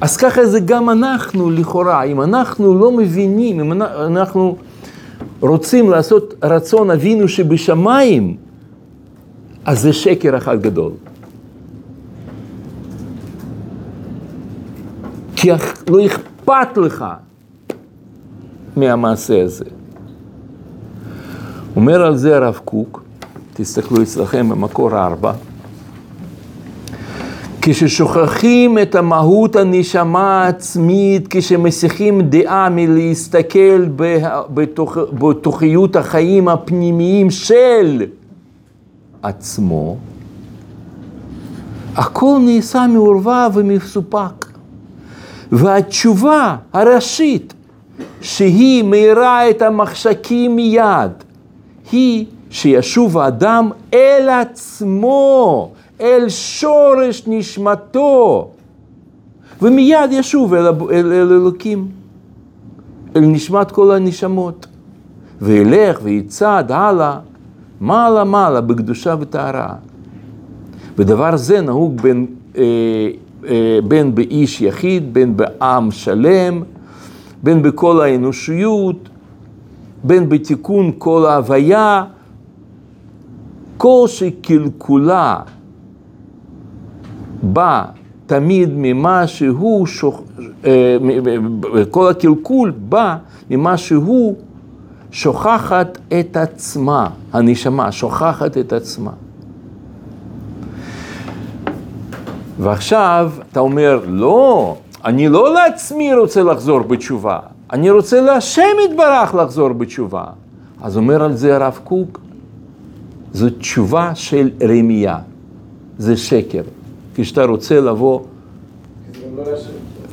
אז 0.00 0.16
ככה 0.16 0.46
זה 0.46 0.60
גם 0.60 0.90
אנחנו 0.90 1.50
לכאורה, 1.50 2.02
אם 2.02 2.22
אנחנו 2.22 2.78
לא 2.78 2.92
מבינים, 2.92 3.60
אם 3.60 3.82
אנחנו 3.82 4.56
רוצים 5.40 5.90
לעשות 5.90 6.34
רצון 6.44 6.90
אבינו 6.90 7.28
שבשמיים, 7.28 8.36
אז 9.64 9.80
זה 9.80 9.92
שקר 9.92 10.36
אחד 10.36 10.62
גדול. 10.62 10.92
כי 15.36 15.50
לא 15.88 16.06
אכפת 16.06 16.76
לך 16.76 17.04
מהמעשה 18.76 19.42
הזה. 19.42 19.64
אומר 21.76 22.02
על 22.06 22.16
זה 22.16 22.36
הרב 22.36 22.60
קוק, 22.64 23.02
תסתכלו 23.54 24.02
אצלכם 24.02 24.48
במקור 24.48 24.98
ארבע, 24.98 25.32
כששוכחים 27.68 28.78
את 28.78 28.94
המהות 28.94 29.56
הנשמה 29.56 30.44
העצמית, 30.44 31.26
כשמסיחים 31.30 32.20
דעה 32.22 32.68
מלהסתכל 32.70 33.86
בתוכיות 35.12 35.96
החיים 35.96 36.48
הפנימיים 36.48 37.30
של 37.30 38.02
עצמו, 39.22 39.96
הכל 41.96 42.38
נעשה 42.40 42.86
מעורבב 42.86 43.50
ומסופק. 43.54 44.46
והתשובה 45.52 46.56
הראשית, 46.72 47.54
שהיא 48.20 48.84
מאירה 48.84 49.50
את 49.50 49.62
המחשקים 49.62 50.56
מיד, 50.56 51.10
היא 51.92 52.26
שישוב 52.50 53.18
האדם 53.18 53.70
אל 53.94 54.28
עצמו, 54.28 55.70
אל 56.00 56.28
שורש 56.28 57.22
נשמתו, 57.26 58.50
ומיד 59.62 60.12
ישוב 60.12 60.54
אל, 60.54 60.66
אל, 60.66 60.72
אל 60.90 61.32
אלוקים, 61.32 61.88
אל 63.16 63.20
נשמת 63.20 63.70
כל 63.70 63.92
הנשמות. 63.92 64.66
וילך 65.42 65.98
ויצעד 66.02 66.72
הלאה, 66.72 67.18
מעלה 67.80 68.24
מעלה 68.24 68.60
בקדושה 68.60 69.14
וטהרה. 69.20 69.74
ודבר 70.98 71.36
זה 71.36 71.60
נהוג 71.60 72.00
בין, 72.00 72.26
אה, 72.56 72.62
אה, 73.48 73.78
בין 73.88 74.14
באיש 74.14 74.60
יחיד, 74.60 75.14
בין 75.14 75.36
בעם 75.36 75.90
שלם, 75.90 76.62
בין 77.42 77.62
בכל 77.62 78.00
האנושיות, 78.00 79.08
בין 80.04 80.28
בתיקון 80.28 80.92
כל 80.98 81.26
ההוויה, 81.26 82.04
כל 83.76 84.04
שקלקולה 84.06 85.40
בא 87.52 87.84
תמיד 88.26 88.70
ממה 88.72 89.26
שהוא, 89.26 89.86
שוכ... 89.86 90.22
אה, 90.64 90.96
כל 91.90 92.08
הקלקול 92.08 92.72
בא 92.88 93.16
ממה 93.50 93.76
שהוא 93.76 94.36
שוכחת 95.10 95.98
את 96.20 96.36
עצמה, 96.36 97.08
הנשמה 97.32 97.92
שוכחת 97.92 98.58
את 98.58 98.72
עצמה. 98.72 99.10
ועכשיו 102.58 103.32
אתה 103.52 103.60
אומר, 103.60 104.00
לא, 104.06 104.76
אני 105.04 105.28
לא 105.28 105.54
לעצמי 105.54 106.14
רוצה 106.14 106.42
לחזור 106.42 106.80
בתשובה, 106.80 107.38
אני 107.72 107.90
רוצה 107.90 108.20
להשם 108.20 108.76
יתברך 108.90 109.34
לחזור 109.34 109.72
בתשובה. 109.72 110.24
אז 110.82 110.96
אומר 110.96 111.22
על 111.22 111.36
זה 111.36 111.56
הרב 111.56 111.80
קוק, 111.84 112.20
זו 113.32 113.50
תשובה 113.50 114.14
של 114.14 114.50
רמייה, 114.68 115.18
זה 115.98 116.16
שקר. 116.16 116.62
כשאתה 117.16 117.44
רוצה 117.44 117.80
לבוא. 117.80 118.20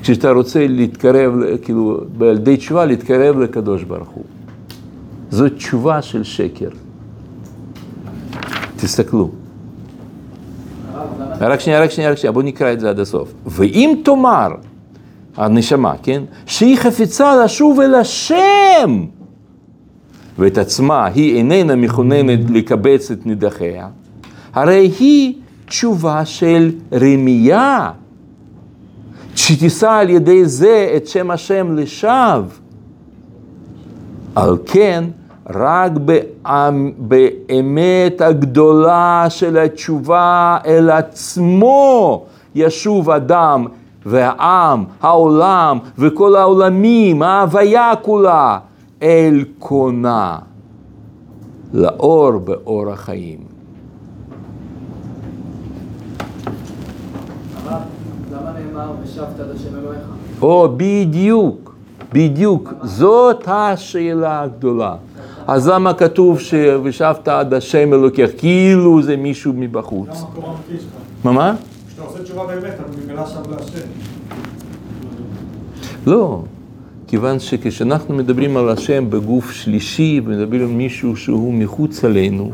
כשאתה 0.01 0.31
רוצה 0.31 0.67
להתקרב, 0.67 1.33
כאילו, 1.61 2.01
ידי 2.31 2.57
תשובה 2.57 2.85
להתקרב 2.85 3.39
לקדוש 3.39 3.83
ברוך 3.83 4.09
הוא. 4.09 4.23
זו 5.31 5.49
תשובה 5.49 6.01
של 6.01 6.23
שקר. 6.23 6.69
תסתכלו. 8.75 9.29
רק 11.39 11.59
שנייה, 11.59 11.81
רק 11.81 11.91
שנייה, 11.91 12.11
רק 12.11 12.17
שנייה, 12.17 12.31
בואו 12.31 12.45
נקרא 12.45 12.73
את 12.73 12.79
זה 12.79 12.89
עד 12.89 12.99
הסוף. 12.99 13.33
ואם 13.45 14.01
תאמר, 14.03 14.49
הנשמה, 15.37 15.93
כן, 16.03 16.23
שהיא 16.45 16.77
חפצה 16.77 17.43
לשוב 17.45 17.79
אל 17.79 17.95
השם, 17.95 19.05
ואת 20.39 20.57
עצמה 20.57 21.05
היא 21.05 21.35
איננה 21.35 21.75
מכוננת 21.75 22.39
לקבץ 22.49 23.11
את 23.11 23.25
נידחיה, 23.25 23.87
הרי 24.53 24.91
היא 24.99 25.33
תשובה 25.73 26.25
של 26.25 26.71
רמייה, 26.93 27.91
שתישא 29.35 29.89
על 29.89 30.09
ידי 30.09 30.45
זה 30.45 30.93
את 30.97 31.07
שם 31.07 31.31
השם 31.31 31.75
לשווא. 31.75 32.43
על 34.35 34.57
כן, 34.65 35.03
רק 35.49 35.91
באמ- 35.91 36.49
באמת 36.97 38.21
הגדולה 38.21 39.25
של 39.29 39.57
התשובה 39.57 40.57
אל 40.65 40.89
עצמו 40.89 42.25
ישוב 42.55 43.09
אדם 43.09 43.65
והעם, 44.05 44.83
העולם 45.01 45.77
וכל 45.97 46.35
העולמים, 46.35 47.21
ההוויה 47.21 47.91
כולה, 48.01 48.59
אל 49.03 49.43
קונה, 49.59 50.37
לאור 51.73 52.31
באור 52.37 52.89
החיים. 52.91 53.37
הרב, 57.65 57.81
למה 58.31 58.51
נאמר 58.51 58.72
ושבת 59.03 59.39
עד 59.39 59.55
השם 59.55 59.79
אלוהיך? 59.79 60.01
או, 60.41 60.69
בדיוק, 60.77 61.75
בדיוק, 62.13 62.73
זאת 62.83 63.43
השאלה 63.47 64.41
הגדולה. 64.41 64.95
אז 65.47 65.67
למה 65.67 65.93
כתוב 65.93 66.39
ש"ושבת 66.39 67.27
עד 67.27 67.53
השם 67.53 67.93
אלוקיך", 67.93 68.31
כאילו 68.37 69.01
זה 69.01 69.17
מישהו 69.17 69.53
מבחוץ? 69.55 70.23
מה, 71.23 71.31
מה? 71.31 71.55
כשאתה 71.87 72.01
עושה 72.01 72.23
תשובה 72.23 72.45
באמת, 72.45 72.73
אתה 72.75 72.83
ממילא 73.05 73.25
שב 73.25 73.51
להשם. 73.51 73.87
לא, 76.07 76.41
כיוון 77.07 77.39
שכשאנחנו 77.39 78.15
מדברים 78.15 78.57
על 78.57 78.69
השם 78.69 79.09
בגוף 79.09 79.51
שלישי, 79.51 80.21
ומדברים 80.25 80.61
על 80.61 80.67
מישהו 80.67 81.15
שהוא 81.15 81.53
מחוץ 81.53 82.03
עלינו, 82.05 82.51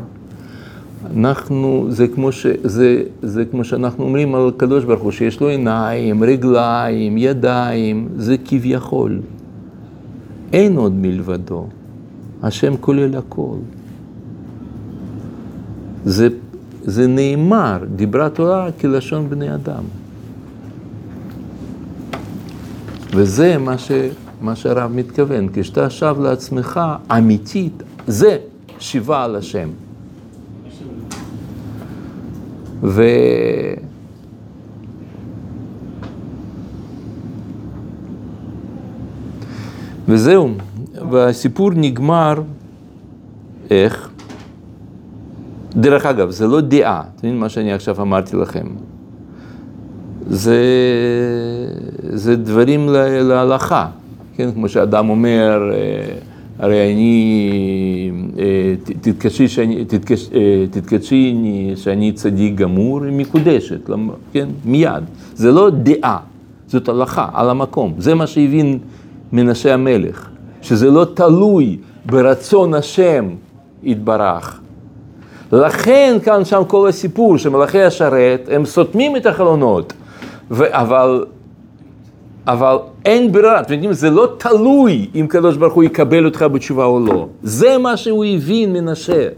אנחנו, 1.06 1.86
זה 1.88 2.08
כמו, 2.08 2.32
ש, 2.32 2.46
זה, 2.62 3.02
זה 3.22 3.44
כמו 3.44 3.64
שאנחנו 3.64 4.04
אומרים 4.04 4.34
על 4.34 4.48
הקדוש 4.48 4.84
ברוך 4.84 5.02
הוא, 5.02 5.12
שיש 5.12 5.40
לו 5.40 5.48
עיניים, 5.48 6.24
רגליים, 6.24 7.18
ידיים, 7.18 8.08
זה 8.16 8.36
כביכול. 8.44 9.20
אין 10.52 10.76
עוד 10.76 10.92
מלבדו. 10.92 11.66
השם 12.42 12.76
כולל 12.80 13.16
הכל. 13.16 13.56
זה, 16.04 16.28
זה 16.84 17.06
נאמר, 17.06 17.78
דיברה 17.96 18.30
תורה 18.30 18.68
כלשון 18.80 19.30
בני 19.30 19.54
אדם. 19.54 19.82
וזה 23.14 23.58
מה, 23.58 23.78
ש, 23.78 23.92
מה 24.40 24.56
שהרב 24.56 24.92
מתכוון, 24.94 25.48
כשאתה 25.52 25.90
שב 25.90 26.16
לעצמך 26.20 26.80
אמיתית, 27.18 27.82
זה 28.06 28.38
שיבה 28.78 29.24
על 29.24 29.36
השם. 29.36 29.68
ו... 32.82 33.04
וזהו, 40.08 40.50
והסיפור 41.10 41.70
נגמר, 41.70 42.42
איך? 43.70 44.10
דרך 45.70 46.06
אגב, 46.06 46.30
זה 46.30 46.46
לא 46.46 46.60
דעה, 46.60 47.00
אתם 47.00 47.08
מבינים 47.18 47.40
מה 47.40 47.48
שאני 47.48 47.72
עכשיו 47.72 48.02
אמרתי 48.02 48.36
לכם? 48.36 48.66
זה, 50.26 50.62
זה 52.00 52.36
דברים 52.36 52.88
להלכה, 53.22 53.86
כן? 54.36 54.52
כמו 54.52 54.68
שאדם 54.68 55.08
אומר, 55.08 55.70
אה, 55.72 56.29
הרי 56.60 56.92
אני, 56.92 58.10
אה, 58.38 58.44
תתקשי 59.00 59.48
שאני, 59.48 59.84
תתקש, 59.84 60.28
אה, 60.34 60.40
תתקשי 60.70 61.34
אני- 61.36 61.72
שאני 61.76 62.12
צדיק 62.12 62.54
גמור, 62.54 63.04
היא 63.04 63.12
מקודשת, 63.12 63.90
כן? 64.32 64.48
מיד. 64.64 65.04
זה 65.34 65.52
לא 65.52 65.70
דעה, 65.70 66.18
זאת 66.66 66.88
הלכה, 66.88 67.28
על 67.34 67.50
המקום. 67.50 67.94
זה 67.98 68.14
מה 68.14 68.26
שהבין 68.26 68.78
מנשה 69.32 69.74
המלך, 69.74 70.28
שזה 70.62 70.90
לא 70.90 71.06
תלוי 71.14 71.76
ברצון 72.06 72.74
השם 72.74 73.24
יתברך. 73.82 74.60
לכן 75.52 76.16
כאן 76.24 76.44
שם 76.44 76.62
כל 76.66 76.88
הסיפור 76.88 77.38
שמלאכי 77.38 77.82
השרת, 77.82 78.48
הם 78.52 78.64
סותמים 78.64 79.16
את 79.16 79.26
החלונות, 79.26 79.92
ו- 80.50 80.64
אבל, 80.70 81.24
אבל 82.52 82.76
אין 83.04 83.32
ברירה, 83.32 83.60
אתם 83.60 83.72
יודעים, 83.72 83.92
זה 83.92 84.10
לא 84.10 84.34
תלוי 84.38 85.10
אם 85.14 85.26
קדוש 85.28 85.56
ברוך 85.56 85.74
הוא 85.74 85.84
יקבל 85.84 86.24
אותך 86.24 86.42
בתשובה 86.52 86.84
או 86.84 87.00
לא. 87.00 87.28
זה 87.42 87.78
מה 87.78 87.96
שהוא 87.96 88.24
הבין 88.24 88.72
מנשה, 88.72 89.28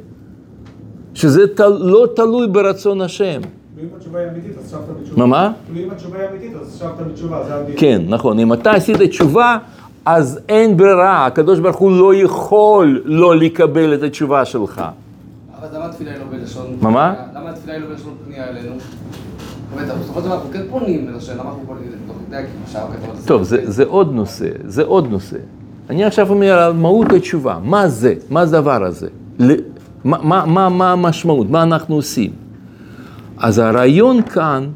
שזה 1.15 1.55
תל, 1.55 1.69
לא 1.69 2.07
תלוי 2.17 2.47
ברצון 2.49 3.01
השם. 3.01 3.41
ואם 3.77 3.87
התשובה 3.97 4.19
היא 4.19 4.29
אמיתית, 4.29 4.59
אז 4.59 4.71
שבת 4.71 4.81
בתשובה. 5.01 5.19
מה, 5.19 5.27
מה? 5.27 5.53
ואם 5.75 5.91
התשובה 5.91 6.19
היא 6.19 6.29
אמיתית, 6.31 6.53
אז 6.63 6.79
שבת 6.79 7.07
בתשובה, 7.11 7.45
זה 7.45 7.55
הדין. 7.55 7.75
כן, 7.79 8.03
נכון, 8.09 8.39
אם 8.39 8.53
אתה 8.53 8.71
עשית 8.71 8.97
תשובה, 8.97 9.59
אז 10.05 10.41
אין 10.49 10.77
ברירה, 10.77 11.27
הקדוש 11.27 11.59
ברוך 11.59 11.77
הוא 11.77 11.91
לא 11.91 12.15
יכול 12.15 13.03
לא 13.05 13.37
לקבל 13.37 13.95
את 13.95 14.03
התשובה 14.03 14.45
שלך. 14.45 14.83
אבל 15.61 15.77
למה 15.77 15.87
התפילה 15.87 16.11
היא 16.11 16.19
לא 16.19 16.25
בלשון 16.39 16.67
מה, 16.81 16.91
מה? 16.91 17.15
פנייה? 17.15 17.41
למה 17.41 17.51
התפילה 17.51 17.75
היא 17.75 17.83
לא 17.83 17.89
בלשון 17.89 18.15
פנייה 18.25 18.49
אלינו? 18.49 18.75
כן 23.07 23.17
זה. 23.17 23.29
טוב, 23.29 23.43
זה, 23.43 23.71
זה 23.71 23.85
עוד 23.85 24.13
נושא, 24.13 24.49
זה 24.65 24.83
עוד 24.85 25.11
נושא. 25.11 25.37
אני 25.91 26.05
עכשיו 26.05 26.31
אומר 26.31 26.59
על 26.59 26.73
מהות 26.73 27.13
התשובה, 27.13 27.59
מה 27.65 27.89
זה, 27.89 28.15
מה 28.31 28.41
הדבר 28.41 28.85
הזה, 28.85 29.09
מה, 30.05 30.45
מה, 30.47 30.69
מה, 30.69 30.93
המשמעות, 30.93 31.51
מה 31.51 31.63
אנחנו 31.63 31.95
עושים. 31.95 32.31
אז 33.39 33.59
הרעיון 33.59 34.23
כאן, 34.23 34.67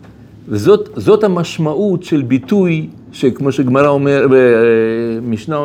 וזאת 0.49 0.88
זאת 0.97 1.24
המשמעות 1.24 2.03
של 2.03 2.22
ביטוי, 2.22 2.88
שכמו 3.12 3.53
שגמרא 3.53 3.88
אומר, 3.88 4.26
במשנה, 4.30 5.57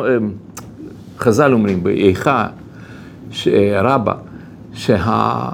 חז"ל 1.18 1.52
אומרים, 1.52 1.82
באיכה, 1.82 2.46
רבה, 3.82 4.14
שה... 4.72 5.48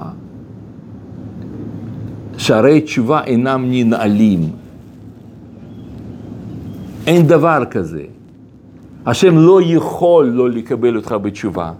שערי 2.39 2.81
תשובה 2.81 3.23
אינם 3.23 3.65
ננעלים. 3.71 4.49
אין 7.07 7.27
דבר 7.27 7.63
כזה. 7.71 8.03
השם 9.05 9.37
לא 9.37 9.59
יכול 9.63 10.25
לא 10.25 10.49
לקבל 10.49 10.95
אותך 10.95 11.15
בתשובה, 11.21 11.71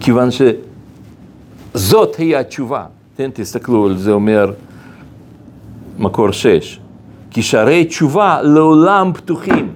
כיוון 0.00 0.28
שזאת 0.30 2.16
היא 2.16 2.36
התשובה. 2.36 2.86
כן, 3.16 3.30
תסתכלו 3.34 3.86
על 3.86 3.96
זה 3.98 4.12
אומר 4.12 4.52
מקור 5.98 6.30
שש. 6.30 6.80
כי 7.30 7.42
שערי 7.42 7.84
תשובה 7.84 8.42
לעולם 8.42 9.12
פתוחים. 9.14 9.68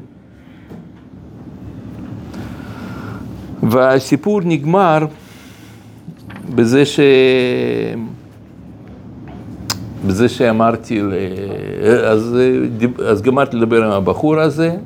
והסיפור 3.63 4.41
נגמר 4.45 4.99
בזה 6.55 6.85
ש... 6.85 7.01
בזה 10.07 10.29
שאמרתי, 10.29 11.03
ל... 11.03 11.13
אז, 12.05 12.37
אז 13.07 13.23
גמרתי 13.23 13.57
לדבר 13.57 13.85
עם 13.85 13.91
הבחור 13.91 14.41
הזה, 14.41 14.77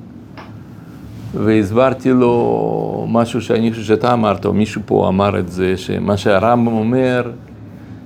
והסברתי 1.34 2.10
לו 2.10 3.06
משהו 3.10 3.42
שאני 3.42 3.70
חושב 3.70 3.82
שאתה 3.82 4.12
אמרת, 4.12 4.46
או 4.46 4.52
מישהו 4.52 4.80
פה 4.86 5.08
אמר 5.08 5.38
את 5.38 5.48
זה, 5.48 5.76
שמה 5.76 6.16
שהרמב"ם 6.16 6.66
אומר, 6.66 7.30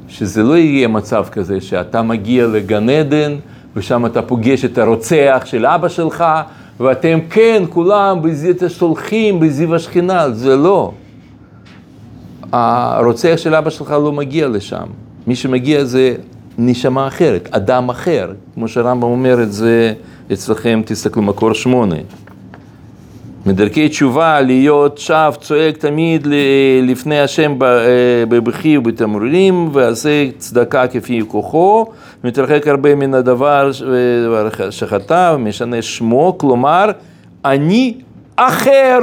שזה 0.09 0.43
לא 0.43 0.57
יהיה 0.57 0.89
מצב 0.89 1.27
כזה 1.33 1.61
שאתה 1.61 2.03
מגיע 2.03 2.47
לגן 2.47 2.89
עדן, 2.89 3.35
ושם 3.77 4.07
אתה 4.07 4.23
פוגש 4.23 4.65
את 4.65 4.79
הרוצח 4.79 5.43
של 5.45 5.67
אבא 5.67 5.89
שלך, 5.89 6.25
ואתם 6.81 7.19
כן, 7.31 7.63
כולם 7.69 8.23
בזיו, 8.23 8.55
סולחים 8.69 9.41
בזיו 9.41 9.75
השכינה, 9.75 10.31
זה 10.31 10.57
לא. 10.57 10.93
הרוצח 12.53 13.35
של 13.37 13.55
אבא 13.55 13.71
שלך 13.71 13.91
לא 13.91 14.13
מגיע 14.13 14.49
לשם. 14.49 14.87
מי 15.27 15.37
שמגיע 15.37 15.85
זה 15.85 16.15
נשמה 16.59 17.07
אחרת, 17.07 17.49
אדם 17.51 17.89
אחר. 17.89 18.33
כמו 18.55 18.69
שהרמב"ם 18.69 19.03
אומר 19.03 19.43
את 19.43 19.53
זה 19.53 19.93
אצלכם, 20.33 20.83
תסתכלו 20.87 21.23
מקור 21.23 21.53
שמונה. 21.53 21.97
מדרכי 23.47 23.89
תשובה 23.89 24.41
להיות 24.41 24.99
שב 24.99 25.33
צועק 25.41 25.77
תמיד 25.77 26.27
לפני 26.83 27.21
השם 27.21 27.55
בבכי 28.29 28.79
ובתמרורים 28.79 29.69
ועשה 29.73 30.29
צדקה 30.39 30.87
כפי 30.87 31.23
כוחו 31.29 31.87
מתרחק 32.25 32.67
הרבה 32.67 32.95
מן 32.95 33.15
הדבר 33.15 33.71
שחטא 34.71 35.33
ומשנה 35.35 35.83
שמו 35.83 36.39
כלומר 36.39 36.91
אני 37.45 37.95
אחר 38.37 38.99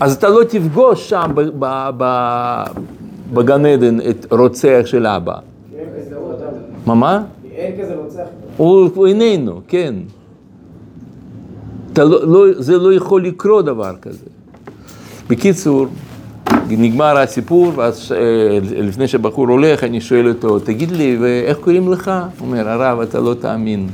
אז 0.00 0.14
אתה 0.14 0.28
לא 0.28 0.44
תפגוש 0.44 1.10
שם 1.10 1.34
בגן 3.34 3.66
עדן 3.66 4.00
את 4.10 4.26
רוצח 4.32 4.80
של 4.84 5.06
אבא 5.06 5.38
מה 6.86 6.94
מה? 6.94 7.24
אין 7.54 7.82
כזה 7.82 7.94
רוצח. 7.94 8.24
הוא 8.56 9.06
איננו, 9.06 9.60
כן 9.68 9.94
לא, 12.04 12.26
לא, 12.26 12.62
זה 12.62 12.78
לא 12.78 12.94
יכול 12.94 13.24
לקרות 13.24 13.64
דבר 13.64 13.96
כזה. 14.02 14.26
בקיצור, 15.28 15.86
נגמר 16.68 17.18
הסיפור, 17.18 17.72
ואז 17.76 18.12
לפני 18.62 19.08
שבחור 19.08 19.48
הולך, 19.48 19.84
אני 19.84 20.00
שואל 20.00 20.28
אותו, 20.28 20.58
תגיד 20.58 20.90
לי, 20.90 21.18
ואיך 21.20 21.58
קוראים 21.58 21.92
לך? 21.92 22.10
הוא 22.38 22.48
אומר, 22.48 22.68
הרב, 22.68 23.00
אתה 23.00 23.20
לא 23.20 23.34
תאמין. 23.34 23.88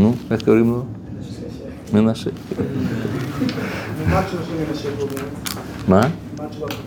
נו, 0.00 0.14
איך 0.30 0.44
קוראים 0.44 0.70
לו? 0.70 0.82
מנשה. 1.92 2.30
מה 4.10 4.18
התשובה 4.18 4.42
של 4.44 4.52
מנשה 4.68 4.88
פה 4.98 5.06
באמת? 5.06 5.88
מה? 5.88 6.00
מה 6.38 6.44
התשובה 6.44 6.66
של 6.70 6.78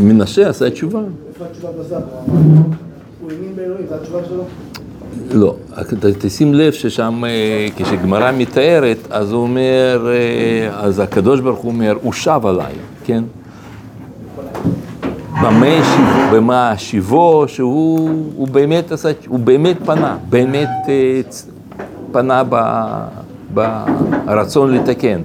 מנשה? 0.00 0.48
עשה 0.48 0.70
תשובה. 0.70 1.00
איפה 1.28 1.44
התשובה 1.44 1.68
בזר? 1.80 1.96
הוא 1.96 2.38
אמר, 2.38 2.62
הוא 3.20 3.30
האמין 3.30 3.56
באלוהים, 3.56 3.86
זו 3.88 3.94
התשובה 3.94 4.18
שלו? 4.28 4.44
לא, 5.32 5.56
תשים 6.18 6.54
לב 6.54 6.72
ששם, 6.72 7.24
אה, 7.24 7.68
כשגמרא 7.76 8.32
מתארת, 8.32 8.96
אז 9.10 9.32
הוא 9.32 9.42
אומר, 9.42 10.08
אה, 10.08 10.80
אז 10.80 10.98
הקדוש 10.98 11.40
ברוך 11.40 11.58
הוא 11.58 11.72
אומר, 11.72 11.96
הוא 12.02 12.12
שב 12.12 12.40
עליי, 12.44 12.72
כן? 13.04 13.24
במה 16.32 16.74
שיבו, 16.76 17.44
שהוא 17.48 18.32
הוא 18.36 18.48
באמת 18.48 18.92
עשה, 18.92 19.10
הוא 19.26 19.38
באמת 19.38 19.76
פנה, 19.84 20.16
באמת 20.28 20.68
אה, 20.88 21.20
פנה 22.12 22.42
ברצון 24.24 24.74
לתקן. 24.74 25.20